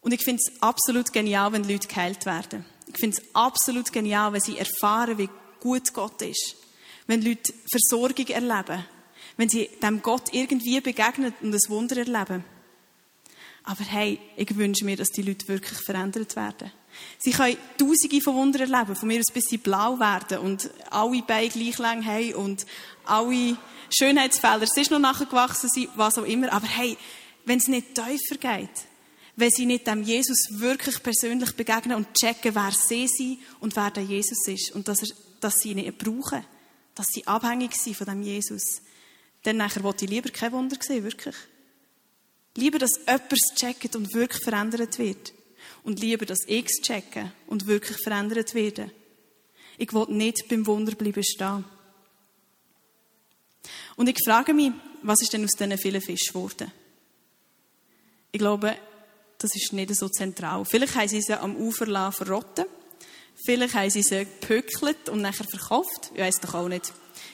Und 0.00 0.12
ich 0.12 0.24
finde 0.24 0.42
es 0.44 0.62
absolut 0.62 1.12
genial, 1.12 1.52
wenn 1.52 1.68
Leute 1.68 1.86
geheilt 1.86 2.26
werden. 2.26 2.64
Ich 2.88 2.98
finde 2.98 3.18
es 3.18 3.34
absolut 3.34 3.92
genial, 3.92 4.32
wenn 4.32 4.40
sie 4.40 4.58
erfahren, 4.58 5.18
wie 5.18 5.28
gut 5.60 5.92
Gott 5.92 6.20
ist. 6.22 6.56
Wenn 7.06 7.22
Leute 7.22 7.52
Versorgung 7.70 8.26
erleben. 8.26 8.84
Wenn 9.36 9.48
sie 9.48 9.68
dem 9.82 10.02
Gott 10.02 10.32
irgendwie 10.32 10.80
begegnen 10.80 11.34
und 11.40 11.54
ein 11.54 11.68
Wunder 11.68 11.98
erleben. 11.98 12.44
Aber 13.70 13.84
hey, 13.84 14.18
ich 14.36 14.56
wünsche 14.56 14.84
mir, 14.84 14.96
dass 14.96 15.10
die 15.10 15.22
Leute 15.22 15.46
wirklich 15.46 15.78
verändert 15.78 16.34
werden. 16.34 16.72
Sie 17.20 17.30
können 17.30 17.56
Tausende 17.78 18.20
von 18.20 18.34
Wundern 18.34 18.72
erleben, 18.72 18.96
von 18.96 19.06
mir 19.06 19.20
aus 19.20 19.32
bis 19.32 19.44
sie 19.44 19.58
blau 19.58 20.00
werden 20.00 20.38
und 20.38 20.68
alle 20.90 21.22
Beine 21.22 21.50
gleich 21.50 21.78
lang 21.78 22.04
haben 22.04 22.34
und 22.34 22.66
alle 23.04 23.56
Schönheitsfelder, 23.96 24.64
es 24.64 24.76
ist 24.76 24.90
noch 24.90 24.98
nachgewachsen 24.98 25.70
was 25.94 26.18
auch 26.18 26.24
immer. 26.24 26.52
Aber 26.52 26.66
hey, 26.66 26.96
wenn 27.44 27.58
es 27.58 27.68
nicht 27.68 27.94
tiefer 27.94 28.38
geht, 28.40 28.86
wenn 29.36 29.50
sie 29.50 29.66
nicht 29.66 29.86
dem 29.86 30.02
Jesus 30.02 30.48
wirklich 30.50 31.00
persönlich 31.00 31.52
begegnen 31.52 31.96
und 31.96 32.12
checken, 32.14 32.56
wer 32.56 32.72
sie 32.72 33.06
sind 33.06 33.38
und 33.60 33.76
wer 33.76 33.92
der 33.92 34.02
Jesus 34.02 34.48
ist 34.48 34.72
und 34.72 34.88
dass, 34.88 35.02
er, 35.02 35.14
dass 35.38 35.60
sie 35.60 35.70
ihn 35.70 35.76
nicht 35.76 35.96
brauchen, 35.96 36.44
dass 36.96 37.06
sie 37.12 37.24
abhängig 37.24 37.76
sind 37.76 37.96
von 37.96 38.08
dem 38.08 38.22
Jesus, 38.22 38.82
dann 39.44 39.58
nachher 39.58 39.84
wollte 39.84 40.06
ich 40.06 40.10
lieber 40.10 40.30
kein 40.30 40.50
Wunder 40.50 40.76
sehen, 40.80 41.04
wirklich. 41.04 41.36
Lieber, 42.56 42.78
dass 42.78 42.92
es 43.06 43.54
checkt 43.54 43.94
und 43.94 44.12
wirklich 44.14 44.42
verändert 44.42 44.98
wird. 44.98 45.32
Und 45.82 46.00
lieber, 46.00 46.26
dass 46.26 46.40
ich 46.46 46.66
es 46.66 46.82
checke 46.82 47.32
und 47.46 47.66
wirklich 47.66 47.96
verändert 48.02 48.54
werde. 48.54 48.90
Ich 49.78 49.92
will 49.92 50.06
nicht 50.08 50.48
beim 50.48 50.66
Wunder 50.66 50.94
bleiben 50.94 51.22
stehen. 51.22 51.64
Und 53.96 54.08
ich 54.08 54.18
frage 54.24 54.52
mich, 54.52 54.72
was 55.02 55.22
ist 55.22 55.32
denn 55.32 55.44
aus 55.44 55.52
diesen 55.52 55.78
vielen 55.78 56.00
Fischen 56.00 56.32
geworden? 56.32 56.72
Ich 58.32 58.38
glaube, 58.38 58.76
das 59.38 59.54
ist 59.54 59.72
nicht 59.72 59.94
so 59.94 60.08
zentral. 60.08 60.64
Vielleicht 60.64 60.94
haben 60.94 61.08
sie 61.08 61.22
sie 61.22 61.38
am 61.38 61.56
Ufer 61.56 62.12
verrotten. 62.12 62.66
Vielleicht 63.44 63.74
haben 63.74 63.90
sie 63.90 64.02
sie 64.02 64.26
gepöckelt 64.26 65.08
und 65.08 65.22
nachher 65.22 65.44
verkauft. 65.44 66.10
Ich 66.14 66.20
weiß 66.20 66.40
doch 66.40 66.54
auch 66.54 66.68
nicht. 66.68 66.92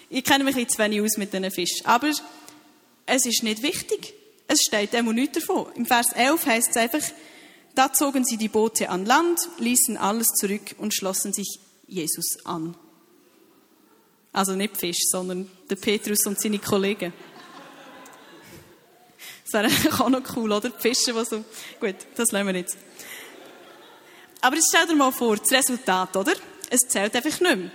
Ich 0.09 0.23
kenne 0.23 0.45
mich 0.45 0.57
jetzt 0.57 0.79
wenig 0.79 1.01
aus 1.01 1.17
mit 1.17 1.33
diesen 1.33 1.51
Fischen. 1.51 1.85
Aber 1.87 2.09
es 3.07 3.27
ist 3.27 3.43
nicht 3.43 3.63
wichtig. 3.63 4.15
Es 4.49 4.61
steht 4.67 4.95
immer 4.95 5.13
nichts 5.13 5.41
davon. 5.41 5.67
Im 5.75 5.87
Vers 5.87 6.13
11 6.13 6.47
heißt 6.47 6.71
es 6.71 6.77
einfach, 6.77 7.03
da 7.75 7.93
zogen 7.93 8.25
sie 8.25 8.37
die 8.37 8.49
Boote 8.49 8.89
an 8.89 9.05
Land, 9.05 9.41
ließen 9.59 9.97
alles 9.97 10.29
zurück 10.29 10.75
und 10.79 10.95
schlossen 10.95 11.33
sich 11.33 11.59
Jesus 11.87 12.45
an. 12.45 12.77
Also 14.33 14.55
nicht 14.55 14.77
Fisch, 14.77 15.01
sondern 15.11 15.51
der 15.69 15.77
Petrus 15.77 16.27
und 16.27 16.41
seine 16.41 16.59
Kollegen. 16.59 17.13
Das 19.51 19.53
wäre 19.53 20.03
auch 20.03 20.09
noch 20.09 20.23
cool, 20.37 20.53
oder? 20.53 20.71
Die 20.71 20.81
Fische, 20.81 21.13
die 21.13 21.25
so... 21.25 21.45
Gut, 21.81 21.97
das 22.17 22.33
lassen 22.33 22.47
wir 22.47 22.57
jetzt. 22.57 22.77
Aber 24.41 24.57
jetzt 24.57 24.69
stell 24.69 24.87
dir 24.87 24.95
mal 24.95 25.13
vor, 25.13 25.37
das 25.37 25.51
Resultat, 25.51 26.17
oder? 26.17 26.35
Es 26.71 26.81
zählt 26.89 27.15
einfach 27.15 27.41
nicht 27.41 27.57
mehr. 27.57 27.71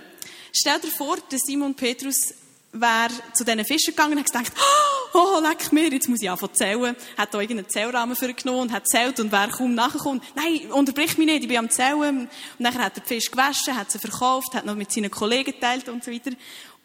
Stell 0.52 0.80
dir 0.80 0.90
vor, 0.90 1.16
der 1.30 1.38
Simon 1.38 1.74
Petrus 1.74 2.34
wäre 2.72 3.10
zu 3.34 3.44
diesen 3.44 3.64
Fischen 3.64 3.94
gegangen 3.94 4.12
und 4.12 4.18
hat 4.20 4.32
gedacht, 4.32 4.52
oh, 5.14 5.40
leck 5.40 5.72
mir, 5.72 5.92
jetzt 5.92 6.08
muss 6.08 6.22
ich 6.22 6.30
anfangen 6.30 6.54
zu 6.54 6.58
zählen. 6.58 6.96
Hat 7.16 7.34
da 7.34 7.40
irgendeinen 7.40 7.68
Zählrahmen 7.68 8.16
für 8.16 8.32
genommen 8.32 8.60
und 8.60 8.72
hat 8.72 8.88
zählt 8.88 9.20
und 9.20 9.30
wer 9.30 9.48
kaum 9.48 9.74
nachgekommen. 9.74 10.22
Nein, 10.34 10.72
unterbrich 10.72 11.18
mich 11.18 11.26
nicht, 11.26 11.42
ich 11.42 11.48
bin 11.48 11.58
am 11.58 11.70
Zählen. 11.70 12.20
Und 12.20 12.30
nachher 12.58 12.84
hat 12.84 12.96
er 12.96 13.02
die 13.02 13.08
Fisch 13.08 13.30
gewaschen, 13.30 13.76
hat 13.76 13.90
sie 13.90 13.98
verkauft, 13.98 14.54
hat 14.54 14.64
noch 14.64 14.74
mit 14.74 14.90
seinen 14.90 15.10
Kollegen 15.10 15.52
geteilt 15.52 15.88
und 15.88 16.02
so 16.02 16.10
weiter. 16.10 16.32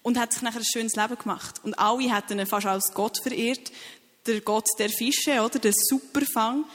Und 0.04 0.19
hat 0.19 0.34
sich 0.34 0.41
nachher 0.41 0.60
ein 0.60 0.65
schönes 0.65 0.95
Leben 0.95 1.17
gemacht. 1.17 1.62
Und 1.63 1.80
alle 1.80 2.13
hätten 2.13 2.39
ihn 2.39 2.47
fast 2.47 2.65
als 2.65 2.93
Gott 2.93 3.17
verehrt. 3.21 3.71
Der 4.26 4.41
Gott 4.41 4.67
der 4.78 4.89
Fische, 4.89 5.41
oder? 5.41 5.60
Der 5.60 5.73
Superfang. 5.73 6.65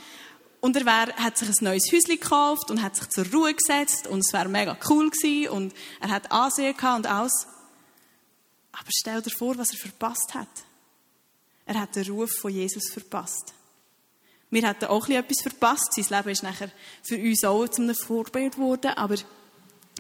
Und 0.61 0.77
er 0.77 0.87
wär, 0.87 1.15
hat 1.17 1.37
sich 1.37 1.49
ein 1.49 1.55
neues 1.61 1.91
Häuschen 1.93 2.21
gekauft 2.21 2.71
und 2.71 2.83
hat 2.83 2.97
sich 2.97 3.09
zur 3.09 3.27
Ruhe 3.33 3.53
gesetzt 3.53 4.07
und 4.07 4.21
es 4.21 4.33
wäre 4.33 4.49
mega 4.49 4.79
cool 4.89 5.11
gewesen 5.11 5.51
und 5.51 5.75
er 6.01 6.11
hat 6.11 6.31
Ansehen 6.31 6.77
gehabt 6.77 6.99
und 6.99 7.07
alles. 7.07 7.49
Aber 8.73 8.89
stell 8.91 9.23
dir 9.23 9.31
vor, 9.31 9.57
was 9.59 9.73
er 9.73 9.79
verpasst 9.79 10.35
hat. 10.35 10.49
Er 11.67 11.81
hat 11.81 11.95
den 11.95 12.11
Ruf 12.11 12.31
von 12.41 12.53
Jesus 12.53 12.91
verpasst. 12.91 13.53
Wir 14.51 14.67
hatten 14.67 14.87
auch 14.87 15.09
etwas 15.09 15.43
verpasst. 15.43 15.95
Sein 15.95 16.19
Leben 16.19 16.31
ist 16.31 16.43
nachher 16.43 16.71
für 17.03 17.17
uns 17.17 17.45
auch 17.45 17.69
zu 17.69 17.83
einem 17.83 17.95
Vorbild 17.95 18.55
geworden. 18.55 18.93
Aber 18.97 19.17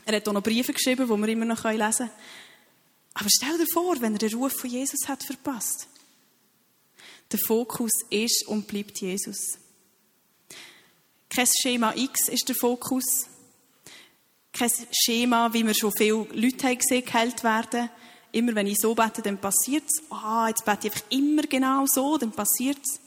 er 0.04 0.16
hat 0.16 0.28
auch 0.28 0.32
noch 0.32 0.42
Briefe 0.42 0.72
geschrieben, 0.72 1.06
die 1.06 1.20
wir 1.20 1.28
immer 1.28 1.44
noch 1.44 1.64
lesen 1.64 1.80
können. 1.80 2.10
Aber 3.14 3.28
stell 3.28 3.58
dir 3.58 3.66
vor, 3.72 4.00
wenn 4.00 4.14
er 4.14 4.18
den 4.18 4.34
Ruf 4.34 4.52
von 4.52 4.70
Jesus 4.70 5.08
hat 5.08 5.22
verpasst. 5.22 5.86
Der 7.30 7.38
Fokus 7.46 7.92
ist 8.10 8.46
und 8.46 8.66
bleibt 8.66 9.00
Jesus. 9.00 9.58
Kein 11.34 11.46
Schema 11.46 11.94
X 11.94 12.28
ist 12.28 12.48
der 12.48 12.56
Fokus. 12.56 13.04
Kein 14.52 14.70
Schema, 14.92 15.52
wie 15.54 15.66
wir 15.66 15.74
schon 15.74 15.92
viele 15.96 16.26
Leute 16.32 16.66
haben 16.66 16.78
gesehen, 16.78 17.04
geheilt 17.04 17.42
werden 17.42 17.88
immer 18.32 18.54
wenn 18.54 18.66
ich 18.66 18.78
so 18.78 18.94
bete, 18.94 19.22
dann 19.22 19.38
passiert 19.38 19.84
es. 19.84 20.02
Ah, 20.10 20.48
jetzt 20.48 20.64
bete 20.64 20.88
ich 20.88 20.92
einfach 20.92 21.10
immer 21.10 21.42
genau 21.42 21.84
so, 21.86 22.18
dann 22.18 22.32
passiert 22.32 22.78
es. 22.82 23.00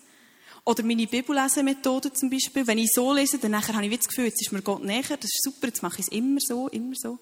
Oder 0.64 0.84
meine 0.84 1.06
Bibellesemethode 1.06 2.12
zum 2.14 2.30
Beispiel. 2.30 2.66
Wenn 2.66 2.80
ich 2.80 2.90
so 2.92 3.14
lese, 3.14 3.38
dann 3.38 3.52
nachher 3.52 3.76
habe 3.76 3.86
ich 3.86 3.98
das 3.98 4.08
Gefühl, 4.08 4.26
jetzt 4.26 4.42
ist 4.42 4.52
mir 4.52 4.62
Gott 4.62 4.84
näher, 4.84 5.04
das 5.04 5.26
ist 5.26 5.44
super, 5.44 5.68
jetzt 5.68 5.84
mache 5.84 6.00
ich 6.00 6.08
es 6.08 6.12
immer 6.12 6.40
so, 6.40 6.68
immer 6.70 6.96
so. 6.96 7.20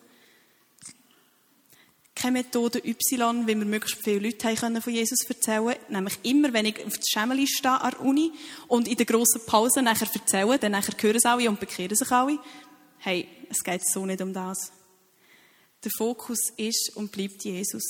Keine 2.15 2.39
Methode 2.39 2.79
Y, 2.85 3.47
wie 3.47 3.57
wir 3.57 3.65
möglichst 3.65 4.01
viele 4.01 4.27
Leute 4.27 4.47
haben 4.47 4.55
können 4.55 4.81
von 4.81 4.93
Jesus 4.93 5.25
erzählen 5.27 5.75
Nämlich 5.89 6.19
immer, 6.23 6.53
wenn 6.53 6.67
ich 6.67 6.85
auf 6.85 6.93
der 6.93 7.03
Schemmeli 7.05 7.47
stehe 7.47 7.81
an 7.81 7.91
der 7.91 8.01
Uni 8.01 8.31
und 8.67 8.87
in 8.87 8.95
der 8.95 9.05
grossen 9.05 9.41
Pause 9.45 9.81
nachher 9.81 10.07
erzähle, 10.13 10.59
dann 10.59 10.73
nachher 10.73 10.93
hören 11.01 11.15
es 11.15 11.25
alle 11.25 11.49
und 11.49 11.59
bekehren 11.59 11.97
sich 11.97 12.11
alle. 12.11 12.39
Hey, 12.99 13.27
es 13.49 13.63
geht 13.63 13.85
so 13.85 14.05
nicht 14.05 14.21
um 14.21 14.31
das. 14.31 14.71
Der 15.83 15.91
Fokus 15.97 16.51
ist 16.55 16.91
und 16.95 17.11
bleibt 17.11 17.43
Jesus. 17.43 17.83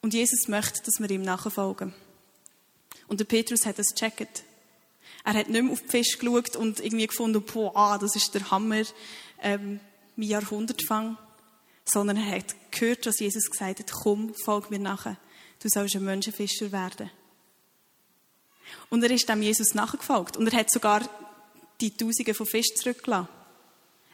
Und 0.00 0.14
Jesus 0.14 0.46
möchte, 0.46 0.82
dass 0.84 1.00
wir 1.00 1.10
ihm 1.10 1.22
nachfolgen. 1.22 1.92
Und 3.08 3.18
der 3.18 3.24
Petrus 3.24 3.66
hat 3.66 3.78
das 3.78 3.88
gecheckt. 3.88 4.44
Er 5.24 5.34
hat 5.34 5.48
nicht 5.48 5.62
mehr 5.62 5.72
auf 5.72 5.82
die 5.82 5.88
Fisch 5.88 6.18
geschaut 6.18 6.54
und 6.54 6.78
irgendwie 6.78 7.08
gefunden, 7.08 7.42
boah, 7.42 7.98
das 8.00 8.14
ist 8.14 8.32
der 8.34 8.48
Hammer, 8.50 8.84
ähm, 9.42 9.80
mein 10.14 10.28
Jahrhundertfang. 10.28 11.18
Sondern 11.84 12.16
er 12.18 12.36
hat 12.36 12.54
gehört, 12.70 13.06
was 13.06 13.18
Jesus 13.18 13.50
gesagt 13.50 13.80
hat, 13.80 13.92
komm, 13.92 14.32
folg 14.44 14.70
mir 14.70 14.78
nachher. 14.78 15.16
Du 15.60 15.68
sollst 15.68 15.96
ein 15.96 16.04
Menschenfischer 16.04 16.70
werden. 16.70 17.10
Und 18.90 19.02
er 19.02 19.10
ist 19.10 19.28
dem 19.28 19.42
Jesus 19.42 19.74
nachgefolgt. 19.74 20.36
Und 20.36 20.46
er 20.52 20.60
hat 20.60 20.70
sogar 20.70 21.08
die 21.80 21.96
Tausende 21.96 22.34
von 22.34 22.46
Fischen 22.46 22.76
zurückgelassen. 22.76 23.28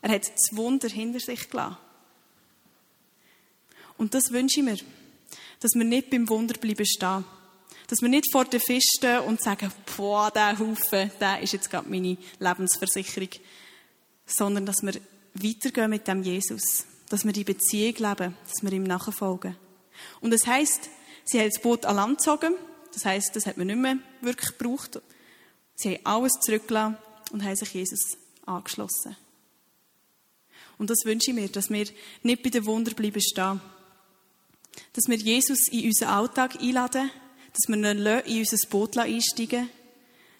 Er 0.02 0.10
hat 0.10 0.24
das 0.24 0.56
Wunder 0.56 0.88
hinter 0.88 1.20
sich 1.20 1.48
gelassen. 1.48 1.76
Und 3.96 4.14
das 4.14 4.32
wünsche 4.32 4.60
ich 4.60 4.66
mir, 4.66 4.76
dass 5.60 5.74
wir 5.74 5.84
nicht 5.84 6.10
beim 6.10 6.28
Wunder 6.28 6.54
bleiben 6.54 6.84
stehen. 6.84 7.24
Dass 7.86 8.00
wir 8.00 8.08
nicht 8.08 8.30
vor 8.32 8.44
den 8.44 8.60
stehen 8.60 9.20
und 9.20 9.40
sagen, 9.40 9.72
boah, 9.96 10.30
der 10.30 10.58
Haufen, 10.58 11.10
der 11.20 11.40
ist 11.40 11.52
jetzt 11.52 11.70
gerade 11.70 11.88
meine 11.88 12.16
Lebensversicherung. 12.38 13.28
Sondern, 14.26 14.66
dass 14.66 14.82
wir 14.82 14.94
weitergehen 15.34 15.90
mit 15.90 16.08
dem 16.08 16.22
Jesus. 16.22 16.84
Dass 17.08 17.24
wir 17.24 17.32
die 17.32 17.44
Beziehung 17.44 17.94
leben, 17.94 18.36
dass 18.44 18.62
wir 18.62 18.72
ihm 18.72 18.84
nachfolgen. 18.84 19.56
Und 20.20 20.32
das 20.32 20.46
heisst, 20.46 20.88
sie 21.24 21.38
haben 21.38 21.50
das 21.50 21.62
Boot 21.62 21.84
an 21.86 21.96
Land 21.96 22.18
gezogen. 22.18 22.54
Das 22.92 23.04
heisst, 23.04 23.36
das 23.36 23.46
hat 23.46 23.56
man 23.56 23.68
nicht 23.68 23.78
mehr 23.78 23.98
wirklich 24.20 24.56
gebraucht. 24.58 25.00
Sie 25.76 25.94
haben 25.94 26.06
alles 26.06 26.32
zurückgelassen 26.40 26.96
und 27.30 27.44
haben 27.44 27.56
sich 27.56 27.72
Jesus 27.72 28.16
angeschlossen. 28.46 29.16
Und 30.82 30.90
das 30.90 31.04
wünsche 31.04 31.30
ich 31.30 31.36
mir, 31.36 31.46
dass 31.46 31.70
wir 31.70 31.86
nicht 32.24 32.42
bei 32.42 32.50
den 32.50 32.66
Wunder 32.66 32.90
bleiben 32.92 33.22
stehen. 33.22 33.60
Dass 34.94 35.04
wir 35.06 35.16
Jesus 35.16 35.68
in 35.68 35.86
unseren 35.86 36.08
Alltag 36.08 36.60
einladen, 36.60 37.08
dass 37.52 37.68
wir 37.68 37.76
ihn 37.76 38.04
in 38.04 38.38
unser 38.40 38.66
Boot 38.66 38.98
einsteigen 38.98 39.70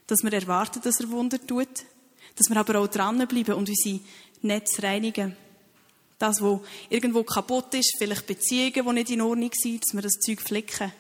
dass 0.09 0.25
wir 0.25 0.33
erwarten, 0.33 0.81
dass 0.83 0.99
er 0.99 1.09
Wunder 1.11 1.39
tut, 1.39 1.69
dass 2.35 2.51
wir 2.51 2.57
aber 2.57 2.81
auch 2.81 2.89
dranbleiben 2.89 3.55
und 3.55 3.69
unsere 3.69 4.01
Netze 4.41 4.83
reinigen. 4.83 5.37
Das, 6.19 6.43
was 6.43 6.59
irgendwo 6.91 7.23
kaputt 7.23 7.75
ist, 7.75 7.95
vielleicht 7.97 8.27
Beziehungen, 8.27 8.85
die 8.85 8.93
nicht 8.95 9.11
in 9.11 9.21
Ordnung 9.21 9.51
sind, 9.55 9.85
dass 9.85 9.95
wir 9.95 10.03
das 10.03 10.19
Zeug 10.19 10.41
flicken. 10.41 10.91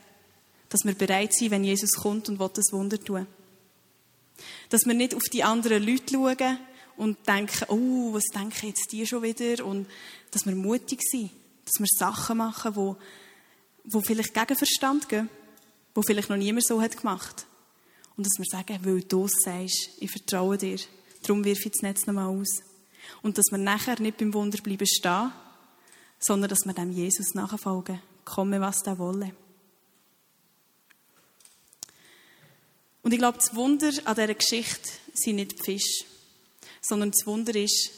Dass 0.68 0.84
wir 0.84 0.94
bereit 0.94 1.34
sind, 1.34 1.50
wenn 1.50 1.64
Jesus 1.64 1.94
kommt 1.94 2.28
und 2.28 2.38
will 2.38 2.50
das 2.54 2.72
Wunder 2.72 3.02
tun. 3.02 3.26
Dass 4.68 4.86
wir 4.86 4.94
nicht 4.94 5.16
auf 5.16 5.24
die 5.24 5.42
anderen 5.42 5.84
Leute 5.84 6.14
schauen 6.14 6.58
und 7.02 7.26
denken, 7.26 7.64
oh, 7.66 8.14
was 8.14 8.22
denken 8.32 8.68
jetzt 8.68 8.92
die 8.92 9.04
schon 9.04 9.24
wieder? 9.24 9.66
Und 9.66 9.88
dass 10.30 10.46
wir 10.46 10.54
mutig 10.54 11.00
sind. 11.02 11.32
Dass 11.64 11.80
wir 11.80 11.88
Sachen 11.98 12.38
machen, 12.38 12.76
wo, 12.76 12.96
wo 13.82 14.00
vielleicht 14.00 14.32
gegen 14.32 14.54
Verstand 14.54 15.08
gehen. 15.08 15.28
Wo 15.96 16.02
vielleicht 16.02 16.30
noch 16.30 16.36
niemand 16.36 16.64
so 16.64 16.80
hat 16.80 16.96
gemacht. 16.96 17.44
Und 18.16 18.24
dass 18.24 18.38
wir 18.38 18.44
sagen, 18.48 18.78
weil 18.84 19.02
du 19.02 19.24
es 19.24 19.32
sagst, 19.44 19.90
ich 19.98 20.12
vertraue 20.12 20.56
dir. 20.56 20.78
Darum 21.22 21.44
wirf 21.44 21.66
ich 21.66 21.72
das 21.72 21.82
Netz 21.82 22.06
nochmal 22.06 22.28
aus. 22.28 22.62
Und 23.20 23.36
dass 23.36 23.46
wir 23.50 23.58
nachher 23.58 24.00
nicht 24.00 24.18
beim 24.18 24.32
Wunder 24.32 24.62
bleiben 24.62 24.86
stehen, 24.86 25.32
sondern 26.20 26.50
dass 26.50 26.64
wir 26.64 26.72
dem 26.72 26.92
Jesus 26.92 27.34
nachfolgen. 27.34 28.00
Komme, 28.24 28.60
was 28.60 28.78
da 28.84 28.96
wolle. 28.96 29.34
Und 33.02 33.10
ich 33.10 33.18
glaube, 33.18 33.38
das 33.38 33.56
Wunder 33.56 33.90
an 34.04 34.14
dieser 34.14 34.34
Geschichte 34.34 34.88
sind 35.14 35.34
nicht 35.34 35.58
die 35.58 35.64
Fische, 35.64 36.11
sondern 36.82 37.12
das 37.12 37.26
Wunder 37.26 37.54
ist, 37.54 37.90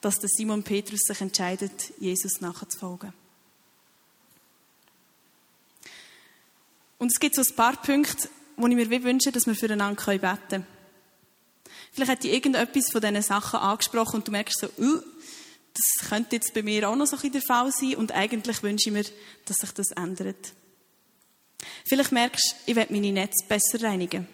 dass 0.00 0.18
der 0.18 0.28
Simon 0.28 0.62
Petrus 0.62 1.00
sich 1.00 1.20
entscheidet, 1.20 1.92
Jesus 1.98 2.40
nachzufolgen. 2.40 3.12
Und 6.98 7.12
es 7.12 7.18
gibt 7.18 7.34
so 7.34 7.42
ein 7.42 7.56
paar 7.56 7.76
Punkte, 7.82 8.28
wo 8.56 8.66
ich 8.66 8.74
mir 8.74 9.02
wünsche, 9.02 9.32
dass 9.32 9.46
wir 9.46 9.54
füreinander 9.54 10.02
beten 10.04 10.38
können. 10.48 10.66
Vielleicht 11.92 12.10
hat 12.10 12.24
dich 12.24 12.32
irgendetwas 12.32 12.90
von 12.90 13.00
diesen 13.00 13.22
Sachen 13.22 13.60
angesprochen 13.60 14.16
und 14.16 14.28
du 14.28 14.32
merkst 14.32 14.58
so, 14.58 14.66
uh, 14.82 15.00
das 15.74 16.08
könnte 16.08 16.36
jetzt 16.36 16.54
bei 16.54 16.62
mir 16.62 16.88
auch 16.88 16.96
noch 16.96 17.06
so 17.06 17.16
ein 17.16 17.32
der 17.32 17.42
Fall 17.42 17.72
sein 17.72 17.96
und 17.96 18.12
eigentlich 18.12 18.62
wünsche 18.62 18.90
ich 18.90 18.92
mir, 18.92 19.04
dass 19.44 19.58
sich 19.58 19.72
das 19.72 19.90
ändert. 19.92 20.52
Vielleicht 21.84 22.12
merkst 22.12 22.52
du, 22.52 22.70
ich 22.70 22.76
will 22.76 22.86
meine 22.90 23.12
Netze 23.12 23.46
besser 23.48 23.82
reinigen. 23.82 24.26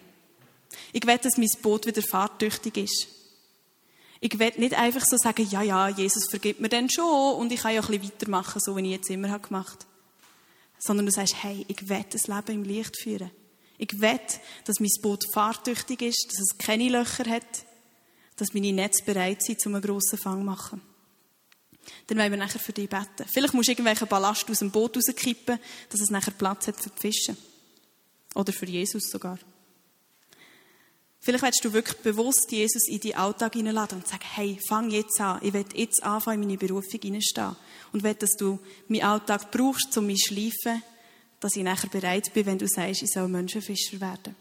Ich 0.93 1.05
will, 1.05 1.17
dass 1.17 1.37
mein 1.37 1.49
Boot 1.61 1.85
wieder 1.85 2.01
fahrtüchtig 2.01 2.77
ist. 2.77 3.07
Ich 4.23 4.37
will 4.37 4.53
nicht 4.57 4.75
einfach 4.75 5.03
so 5.03 5.17
sagen, 5.17 5.47
ja, 5.49 5.63
ja, 5.63 5.89
Jesus 5.89 6.27
vergibt 6.29 6.61
mir 6.61 6.69
dann 6.69 6.91
schon 6.91 7.35
und 7.35 7.51
ich 7.51 7.61
kann 7.61 7.73
ja 7.73 7.81
ein 7.81 7.87
bisschen 7.87 8.03
weitermachen, 8.03 8.61
so 8.63 8.77
wie 8.77 8.81
ich 8.81 8.91
jetzt 8.91 9.09
immer 9.09 9.31
habe 9.31 9.47
gemacht. 9.47 9.87
Sondern 10.77 11.07
du 11.07 11.11
sagst, 11.11 11.43
hey, 11.43 11.65
ich 11.67 11.89
will 11.89 12.05
das 12.09 12.27
Leben 12.27 12.51
im 12.51 12.63
Licht 12.63 13.01
führen. 13.01 13.31
Ich 13.79 13.99
will, 13.99 14.19
dass 14.65 14.79
mein 14.79 14.91
Boot 15.01 15.23
fahrtüchtig 15.33 16.03
ist, 16.03 16.27
dass 16.29 16.39
es 16.39 16.57
keine 16.59 16.89
Löcher 16.89 17.27
hat, 17.27 17.65
dass 18.35 18.53
meine 18.53 18.71
Netze 18.71 19.03
bereit 19.03 19.41
sind, 19.41 19.65
um 19.65 19.73
einen 19.73 19.83
grossen 19.83 20.19
Fang 20.19 20.37
zu 20.37 20.45
machen. 20.45 20.81
Dann 22.05 22.19
wollen 22.19 22.31
wir 22.31 22.37
nachher 22.37 22.59
für 22.59 22.73
dich 22.73 22.87
beten. 22.87 23.25
Vielleicht 23.25 23.55
musst 23.55 23.69
du 23.69 23.71
irgendwelchen 23.71 24.07
Ballast 24.07 24.47
aus 24.51 24.59
dem 24.59 24.69
Boot 24.69 24.97
rauskippen, 24.97 25.57
dass 25.89 25.99
es 25.99 26.11
nachher 26.11 26.31
Platz 26.31 26.67
hat 26.67 26.79
für 26.79 26.91
die 26.91 26.99
Fische. 26.99 27.35
Oder 28.35 28.53
für 28.53 28.67
Jesus 28.67 29.09
sogar. 29.09 29.39
Vielleicht 31.23 31.43
willst 31.43 31.63
du 31.63 31.73
wirklich 31.73 31.97
bewusst 31.97 32.51
Jesus 32.51 32.87
in 32.87 32.99
deinen 32.99 33.13
Alltag 33.13 33.53
hineinladen 33.53 33.99
und 33.99 34.07
sagen, 34.07 34.25
hey, 34.33 34.59
fang 34.67 34.89
jetzt 34.89 35.21
an. 35.21 35.39
Ich 35.43 35.53
will 35.53 35.65
jetzt 35.75 36.01
anfangen, 36.01 36.41
in 36.41 36.47
meine 36.47 36.57
Berufung 36.57 36.99
hineinstehen. 36.99 37.55
Und 37.93 38.01
will, 38.01 38.15
dass 38.15 38.35
du 38.37 38.57
meinen 38.87 39.03
Alltag 39.03 39.51
brauchst, 39.51 39.95
um 39.97 40.07
mich 40.07 40.25
schleifen, 40.25 40.81
dass 41.39 41.55
ich 41.55 41.63
nachher 41.63 41.89
bereit 41.89 42.33
bin, 42.33 42.47
wenn 42.47 42.57
du 42.57 42.67
sagst, 42.67 43.03
ich 43.03 43.11
soll 43.11 43.27
Menschenfischer 43.27 44.01
werden. 44.01 44.35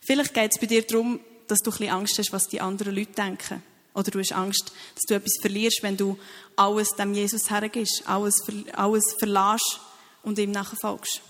Vielleicht 0.00 0.34
geht 0.34 0.50
es 0.52 0.58
bei 0.58 0.66
dir 0.66 0.82
darum, 0.82 1.20
dass 1.46 1.60
du 1.60 1.70
ein 1.70 1.78
bisschen 1.78 1.94
Angst 1.94 2.18
hast, 2.18 2.32
was 2.32 2.48
die 2.48 2.60
anderen 2.60 2.96
Leute 2.96 3.12
denken. 3.12 3.62
Oder 3.94 4.10
du 4.10 4.18
hast 4.18 4.32
Angst, 4.32 4.72
dass 4.94 5.04
du 5.06 5.14
etwas 5.14 5.38
verlierst, 5.40 5.82
wenn 5.82 5.96
du 5.96 6.18
alles 6.56 6.88
dem 6.96 7.14
Jesus 7.14 7.48
hergibst, 7.48 8.02
alles, 8.06 8.34
alles 8.72 9.14
verlässt 9.18 9.80
und 10.24 10.38
ihm 10.38 10.50
nachfolgst. 10.50 11.20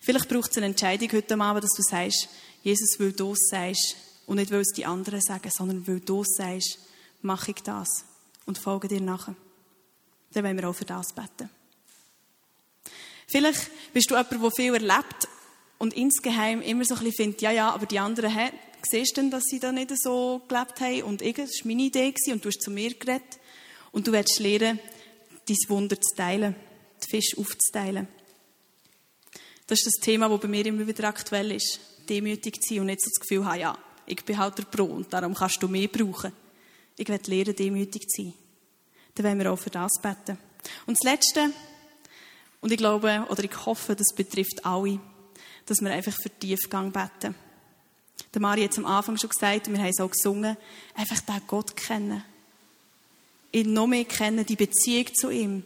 Vielleicht 0.00 0.28
braucht 0.28 0.50
es 0.50 0.56
eine 0.56 0.66
Entscheidung 0.66 1.10
heute 1.12 1.38
Abend, 1.38 1.64
dass 1.64 1.76
du 1.76 1.82
sagst, 1.82 2.28
Jesus, 2.62 2.98
weil 2.98 3.12
du 3.12 3.32
es 3.32 3.48
sagst 3.50 3.96
und 4.26 4.36
nicht, 4.36 4.50
weil 4.50 4.60
es 4.60 4.72
die 4.74 4.86
anderen 4.86 5.20
sagen, 5.20 5.50
sondern 5.50 5.86
weil 5.86 6.00
du 6.00 6.22
es 6.22 6.34
sagst, 6.36 6.78
mache 7.22 7.52
ich 7.52 7.62
das 7.62 8.04
und 8.46 8.58
folge 8.58 8.88
dir 8.88 9.00
nachher. 9.00 9.34
Dann 10.32 10.44
wollen 10.44 10.56
wir 10.56 10.68
auch 10.68 10.74
für 10.74 10.84
das 10.84 11.12
beten. 11.12 11.50
Vielleicht 13.26 13.70
bist 13.92 14.10
du 14.10 14.14
jemand, 14.14 14.42
der 14.42 14.50
viel 14.50 14.74
erlebt 14.74 15.28
und 15.78 15.94
insgeheim 15.94 16.60
immer 16.62 16.84
so 16.84 16.94
ein 16.94 17.00
bisschen 17.00 17.16
findet, 17.16 17.42
ja, 17.42 17.50
ja, 17.50 17.70
aber 17.70 17.86
die 17.86 17.98
anderen, 17.98 18.30
hä, 18.30 18.50
siehst 18.82 19.16
du 19.16 19.20
denn, 19.20 19.30
dass 19.30 19.44
sie 19.44 19.58
da 19.58 19.72
nicht 19.72 19.90
so 19.96 20.42
gelebt 20.48 20.80
haben? 20.80 21.02
Und 21.04 21.22
ich, 21.22 21.36
das 21.36 21.50
war 21.60 21.68
meine 21.68 21.82
Idee 21.82 22.14
und 22.30 22.44
du 22.44 22.48
hast 22.48 22.62
zu 22.62 22.70
mir 22.70 22.94
geredet. 22.94 23.38
Und 23.90 24.06
du 24.06 24.12
willst 24.12 24.38
lernen, 24.38 24.78
dein 25.46 25.56
Wunder 25.68 26.00
zu 26.00 26.14
teilen, 26.16 26.56
die 27.04 27.10
Fisch 27.10 27.36
aufzuteilen. 27.36 28.08
Das 29.72 29.78
ist 29.78 29.86
das 29.86 30.04
Thema, 30.04 30.28
das 30.28 30.38
bei 30.38 30.48
mir 30.48 30.66
immer 30.66 30.86
wieder 30.86 31.08
aktuell 31.08 31.50
ist. 31.52 31.80
Demütig 32.06 32.62
zu 32.62 32.74
sein 32.74 32.80
und 32.80 32.86
nicht 32.88 33.00
so 33.00 33.08
das 33.08 33.20
Gefühl 33.20 33.46
haben, 33.46 33.58
ja, 33.58 33.78
ich 34.04 34.22
bin 34.22 34.36
halt 34.36 34.58
der 34.58 34.64
Pro 34.64 34.84
und 34.84 35.10
darum 35.10 35.32
kannst 35.32 35.62
du 35.62 35.66
mehr 35.66 35.88
brauchen. 35.88 36.30
Ich 36.94 37.08
will 37.08 37.18
lernen, 37.24 37.56
demütig 37.56 38.06
zu 38.06 38.22
sein. 38.22 38.34
Dann 39.14 39.24
wollen 39.24 39.38
wir 39.38 39.50
auch 39.50 39.58
für 39.58 39.70
das 39.70 39.92
beten. 40.02 40.36
Und 40.84 40.98
das 40.98 41.10
Letzte, 41.10 41.52
und 42.60 42.70
ich 42.70 42.76
glaube, 42.76 43.24
oder 43.30 43.44
ich 43.44 43.64
hoffe, 43.64 43.96
das 43.96 44.14
betrifft 44.14 44.62
alle, 44.66 45.00
dass 45.64 45.80
wir 45.80 45.90
einfach 45.90 46.20
für 46.20 46.28
Tiefgang 46.28 46.92
beten. 46.92 47.34
Der 48.34 48.42
Mari 48.42 48.64
hat 48.64 48.72
es 48.72 48.78
am 48.78 48.84
Anfang 48.84 49.16
schon 49.16 49.30
gesagt, 49.30 49.68
und 49.68 49.72
wir 49.72 49.80
haben 49.80 49.88
es 49.88 50.00
auch 50.00 50.10
gesungen, 50.10 50.54
einfach 50.94 51.20
den 51.20 51.40
Gott 51.46 51.74
kennen. 51.76 52.22
Ihn 53.52 53.72
noch 53.72 53.86
mehr 53.86 54.04
kennen, 54.04 54.44
die 54.44 54.56
Beziehung 54.56 55.06
zu 55.14 55.30
ihm. 55.30 55.64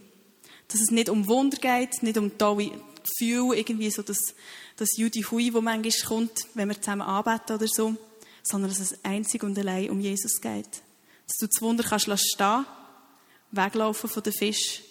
Dass 0.69 0.81
es 0.81 0.92
nicht 0.92 1.09
um 1.09 1.27
Wunder 1.27 1.57
geht, 1.57 2.05
nicht 2.05 2.19
um 2.19 2.38
tolle 2.38 2.71
Gefühle, 3.07 3.57
irgendwie 3.57 3.90
so 3.90 4.03
das, 4.03 4.35
das 4.77 4.97
Judy 4.97 5.23
Hui, 5.23 5.53
wo 5.55 5.61
manchmal 5.61 5.92
kommt, 6.07 6.33
wenn 6.55 6.69
wir 6.69 6.81
zusammen 6.81 7.03
arbeiten 7.03 7.53
oder 7.53 7.66
so, 7.66 7.97
sondern 8.42 8.71
dass 8.71 8.81
es 8.81 9.05
einzig 9.05 9.42
und 9.42 9.59
allein 9.59 9.90
um 9.90 10.01
Jesus 10.01 10.40
geht. 10.40 10.83
Dass 11.27 11.37
du 11.40 11.47
das 11.47 11.61
Wunder 11.61 11.85
kannst 11.85 12.11
stehen, 12.35 12.66
weglaufen 13.51 14.09
von 14.09 14.23
den 14.23 14.33
Fisch 14.33 14.83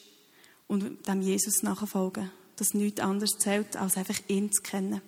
und 0.68 1.08
dem 1.08 1.22
Jesus 1.22 1.64
nachfolgen. 1.64 2.32
Dass 2.58 2.74
nichts 2.74 3.02
anderes 3.02 3.32
zählt, 3.38 3.76
als 3.76 3.98
einfach 3.98 4.18
ihn 4.28 4.52
zu 4.52 4.62
kennen. 4.62 5.02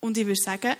Und 0.00 0.18
ich 0.18 0.26
würde 0.26 0.40
sagen, 0.40 0.76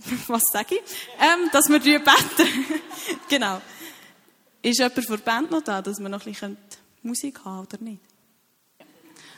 was 0.28 0.42
sage 0.52 0.76
ich? 0.76 0.80
Ähm, 1.20 1.50
dass 1.52 1.68
wir 1.68 1.80
beten. 1.80 2.04
genau. 3.28 3.60
Ist 4.62 4.78
jemand 4.78 5.06
von 5.06 5.16
der 5.16 5.24
Band 5.24 5.50
noch 5.50 5.62
da, 5.62 5.82
dass 5.82 5.98
wir 5.98 6.08
noch 6.08 6.20
ein 6.20 6.32
bisschen 6.32 6.56
Musik 7.02 7.44
haben 7.44 7.66
oder 7.66 7.78
nicht? 7.80 8.00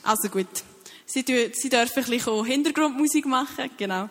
Also 0.03 0.29
gut. 0.29 0.47
Sie, 1.07 1.25
sie 1.53 1.69
dürfen 1.69 2.05
ein 2.05 2.11
bisschen 2.11 2.45
Hintergrundmusik 2.45 3.27
machen, 3.27 3.71
genau. 3.77 4.09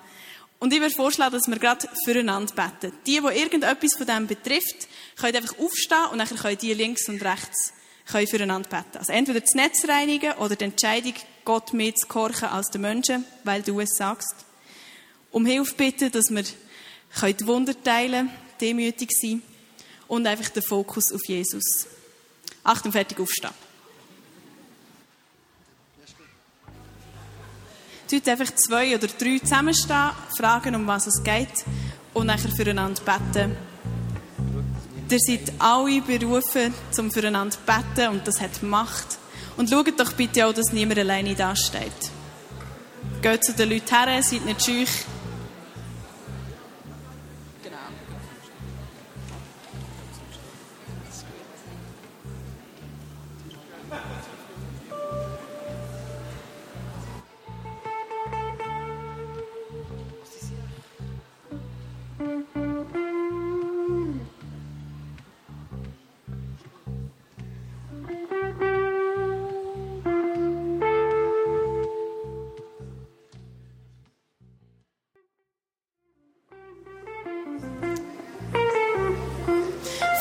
Und 0.59 0.71
ich 0.73 0.79
würde 0.79 0.93
vorschlagen, 0.93 1.33
dass 1.33 1.47
wir 1.47 1.57
gerade 1.57 1.89
füreinander 2.05 2.53
beten. 2.53 2.95
Die, 3.07 3.19
die 3.19 3.39
irgendetwas 3.39 3.95
von 3.97 4.05
dem 4.05 4.27
betrifft, 4.27 4.87
können 5.19 5.35
einfach 5.35 5.57
aufstehen 5.57 6.05
und 6.11 6.19
dann 6.19 6.27
können 6.27 6.57
die 6.57 6.73
links 6.73 7.09
und 7.09 7.23
rechts 7.23 7.73
können 8.05 8.27
füreinander 8.27 8.69
beten. 8.69 8.97
Also 8.99 9.11
entweder 9.11 9.39
das 9.39 9.55
Netz 9.55 9.87
reinigen 9.87 10.33
oder 10.33 10.55
die 10.55 10.65
Entscheidung 10.65 11.15
Gott 11.45 11.73
mehr 11.73 11.95
zu 11.95 12.07
gehorchen 12.07 12.49
als 12.49 12.69
den 12.69 12.81
Menschen, 12.81 13.25
weil 13.43 13.63
du 13.63 13.79
es 13.79 13.97
sagst. 13.97 14.35
Um 15.31 15.45
Hilfe 15.45 15.73
bitten, 15.73 16.11
dass 16.11 16.29
wir 16.29 16.43
die 17.33 17.47
Wunder 17.47 17.81
teilen 17.81 18.29
demütig 18.59 19.09
sein 19.19 19.41
und 20.07 20.27
einfach 20.27 20.49
den 20.49 20.61
Fokus 20.61 21.11
auf 21.11 21.21
Jesus. 21.27 21.87
Achtung, 22.63 22.91
fertig, 22.91 23.19
aufstehen. 23.19 23.51
Tut 28.09 28.27
einfach 28.27 28.53
zwei 28.55 28.93
oder 28.95 29.07
drei 29.07 29.39
zusammenstehen, 29.39 30.11
fragen, 30.37 30.75
um 30.75 30.85
was 30.85 31.07
es 31.07 31.23
geht 31.23 31.65
und 32.13 32.27
nachher 32.27 32.49
füreinander 32.49 33.01
beten. 33.03 33.55
Ihr 35.09 35.19
seid 35.19 35.53
alle 35.59 36.01
berufen, 36.01 36.73
zum 36.91 37.11
füreinander 37.11 37.57
beten 37.65 38.09
und 38.09 38.27
das 38.27 38.39
hat 38.41 38.63
Macht. 38.63 39.17
Und 39.57 39.69
schaut 39.69 39.99
doch 39.99 40.13
bitte 40.13 40.45
auch, 40.45 40.53
dass 40.53 40.71
niemand 40.71 40.99
alleine 40.99 41.35
da 41.35 41.55
steht. 41.55 42.11
Geht 43.21 43.43
zu 43.43 43.53
den 43.53 43.69
Leuten 43.69 43.95
her, 43.95 44.23
seid 44.23 44.45
nicht 44.45 44.63
schüch. 44.63 45.05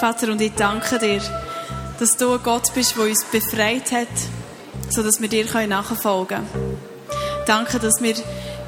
Vater, 0.00 0.32
und 0.32 0.40
ich 0.40 0.54
danke 0.54 0.98
dir, 0.98 1.20
dass 1.98 2.16
du 2.16 2.32
ein 2.32 2.42
Gott 2.42 2.72
bist, 2.74 2.96
der 2.96 3.04
uns 3.04 3.22
befreit 3.30 3.92
hat, 3.92 4.08
sodass 4.88 5.20
wir 5.20 5.28
dir 5.28 5.44
nachfolgen 5.66 6.38
können. 6.50 6.78
Danke, 7.46 7.78
dass 7.78 8.00
wir 8.00 8.14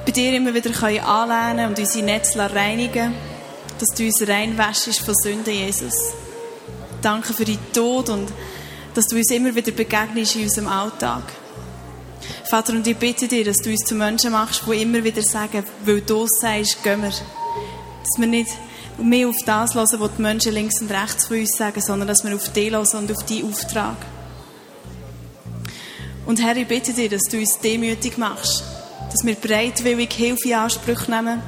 bei 0.05 0.13
dir 0.13 0.35
immer 0.35 0.53
wieder 0.53 0.71
anlehnen 0.71 1.57
können 1.57 1.69
und 1.71 1.79
unsere 1.79 2.05
Netze 2.05 2.39
reinigen 2.39 3.15
dass 3.79 3.97
du 3.97 4.05
uns 4.05 4.29
reinwäschst 4.29 5.01
von 5.01 5.15
Sünden, 5.15 5.55
Jesus. 5.55 6.13
Danke 7.01 7.33
für 7.33 7.45
deinen 7.45 7.73
Tod 7.73 8.11
und 8.11 8.31
dass 8.95 9.07
du 9.07 9.17
uns 9.17 9.31
immer 9.33 9.53
wieder 9.55 9.73
begegnest 9.73 10.37
in 10.37 10.43
unserem 10.43 10.69
Alltag. 10.69 11.23
Vater, 12.49 12.75
und 12.75 12.87
ich 12.87 12.97
bitte 12.97 13.27
dir, 13.27 13.45
dass 13.45 13.57
du 13.57 13.71
uns 13.71 13.85
zu 13.85 13.97
Menschen 13.97 14.31
machst, 14.31 14.63
die 14.67 14.83
immer 14.83 15.03
wieder 15.03 15.23
sagen, 15.23 15.65
weil 15.85 16.03
du 16.03 16.27
sagst, 16.29 16.81
gehen 16.85 17.03
wir. 17.03 17.09
Dass 17.09 18.19
wir 18.19 18.27
nicht 18.29 18.51
mehr 19.03 19.29
auf 19.29 19.37
das 19.45 19.75
hören, 19.75 20.01
was 20.01 20.11
die 20.17 20.23
Menschen 20.23 20.53
links 20.53 20.81
und 20.81 20.91
rechts 20.91 21.27
von 21.27 21.39
uns 21.39 21.57
sagen, 21.57 21.81
sondern 21.81 22.09
dass 22.09 22.25
wir 22.25 22.35
auf 22.35 22.53
dich 22.53 22.71
hören 22.71 22.87
und 22.95 23.11
auf 23.11 23.25
deinen 23.25 23.51
Auftrag. 23.51 23.97
Und 26.27 26.41
Herr, 26.43 26.57
ich 26.57 26.69
bitte 26.69 26.93
dir, 26.93 27.09
dass 27.09 27.23
du 27.23 27.39
uns 27.39 27.59
demütig 27.63 28.17
machst, 28.17 28.63
dass 29.11 29.25
wir 29.25 29.35
bereitwillig 29.35 30.13
Hilfe 30.13 30.49
in 30.49 30.55
Anspruch 30.55 31.09
nehmen, 31.09 31.43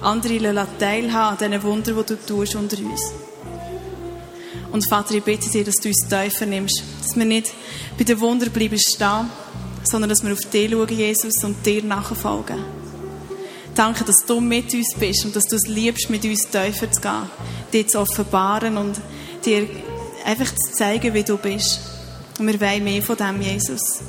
andere 0.00 0.66
teilhaben 0.78 1.44
an 1.44 1.50
diesen 1.50 1.62
Wundern, 1.62 1.96
die 1.96 2.04
du 2.04 2.26
tust 2.26 2.54
unter 2.54 2.78
uns. 2.78 3.12
Und 4.72 4.88
Vater, 4.88 5.14
ich 5.14 5.22
bitte 5.22 5.48
dir, 5.50 5.64
dass 5.64 5.76
du 5.76 5.88
uns 5.88 6.08
tiefer 6.08 6.46
nimmst, 6.46 6.82
dass 7.00 7.16
wir 7.16 7.24
nicht 7.24 7.52
bei 7.96 8.04
den 8.04 8.18
Wundern 8.20 8.50
bleiben 8.50 8.78
stehen, 8.78 9.30
sondern 9.84 10.10
dass 10.10 10.24
wir 10.24 10.32
auf 10.32 10.50
dich 10.52 10.70
schauen, 10.70 10.88
Jesus, 10.88 11.44
und 11.44 11.64
dir 11.64 11.84
nachfolgen. 11.84 12.83
Danke, 13.74 14.04
dass 14.04 14.24
du 14.24 14.40
mit 14.40 14.72
uns 14.72 14.94
bist 14.98 15.24
und 15.24 15.34
dass 15.34 15.46
du 15.46 15.56
es 15.56 15.66
liebst, 15.66 16.08
mit 16.08 16.24
uns 16.24 16.42
tiefer 16.42 16.90
zu 16.90 17.00
gehen, 17.00 17.30
dir 17.72 17.86
zu 17.86 18.00
offenbaren 18.00 18.76
und 18.76 19.00
dir 19.44 19.66
einfach 20.24 20.46
zu 20.54 20.72
zeigen, 20.72 21.12
wie 21.12 21.24
du 21.24 21.36
bist. 21.36 21.80
Und 22.38 22.46
wir 22.46 22.60
wollen 22.60 22.84
mehr 22.84 23.02
von 23.02 23.16
dem, 23.16 23.40
Jesus. 23.42 24.00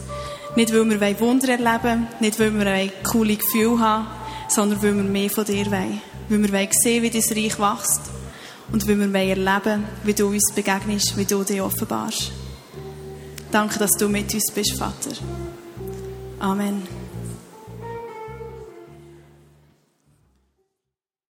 Nicht, 0.56 0.72
weil 0.74 0.90
wir 0.90 1.20
Wunder 1.20 1.50
erleben 1.50 2.08
nicht, 2.20 2.40
weil 2.40 2.54
wir 2.58 2.68
ein 2.68 2.92
cooles 3.04 3.40
Gefühl 3.40 3.80
haben, 3.80 4.08
sondern 4.50 4.82
weil 4.82 4.96
wir 4.96 5.04
mehr 5.04 5.30
von 5.30 5.46
dir 5.46 5.66
wollen. 5.66 6.02
Weil 6.30 6.52
wir 6.52 6.70
sehen, 6.72 7.04
wie 7.04 7.10
dein 7.10 7.22
Reich 7.22 7.60
wächst. 7.60 8.02
Und 8.72 8.88
weil 8.88 8.98
wir 8.98 9.20
erleben 9.20 9.84
wie 10.04 10.14
du 10.14 10.28
uns 10.28 10.54
begegnest, 10.54 11.18
wie 11.18 11.26
du 11.26 11.44
dich 11.44 11.62
offenbarst. 11.62 12.32
Danke, 13.52 13.80
dass 13.80 13.92
du 13.92 14.08
mit 14.10 14.34
uns 14.34 14.52
bist, 14.54 14.78
Vater. 14.78 15.12
Amen. 16.40 16.95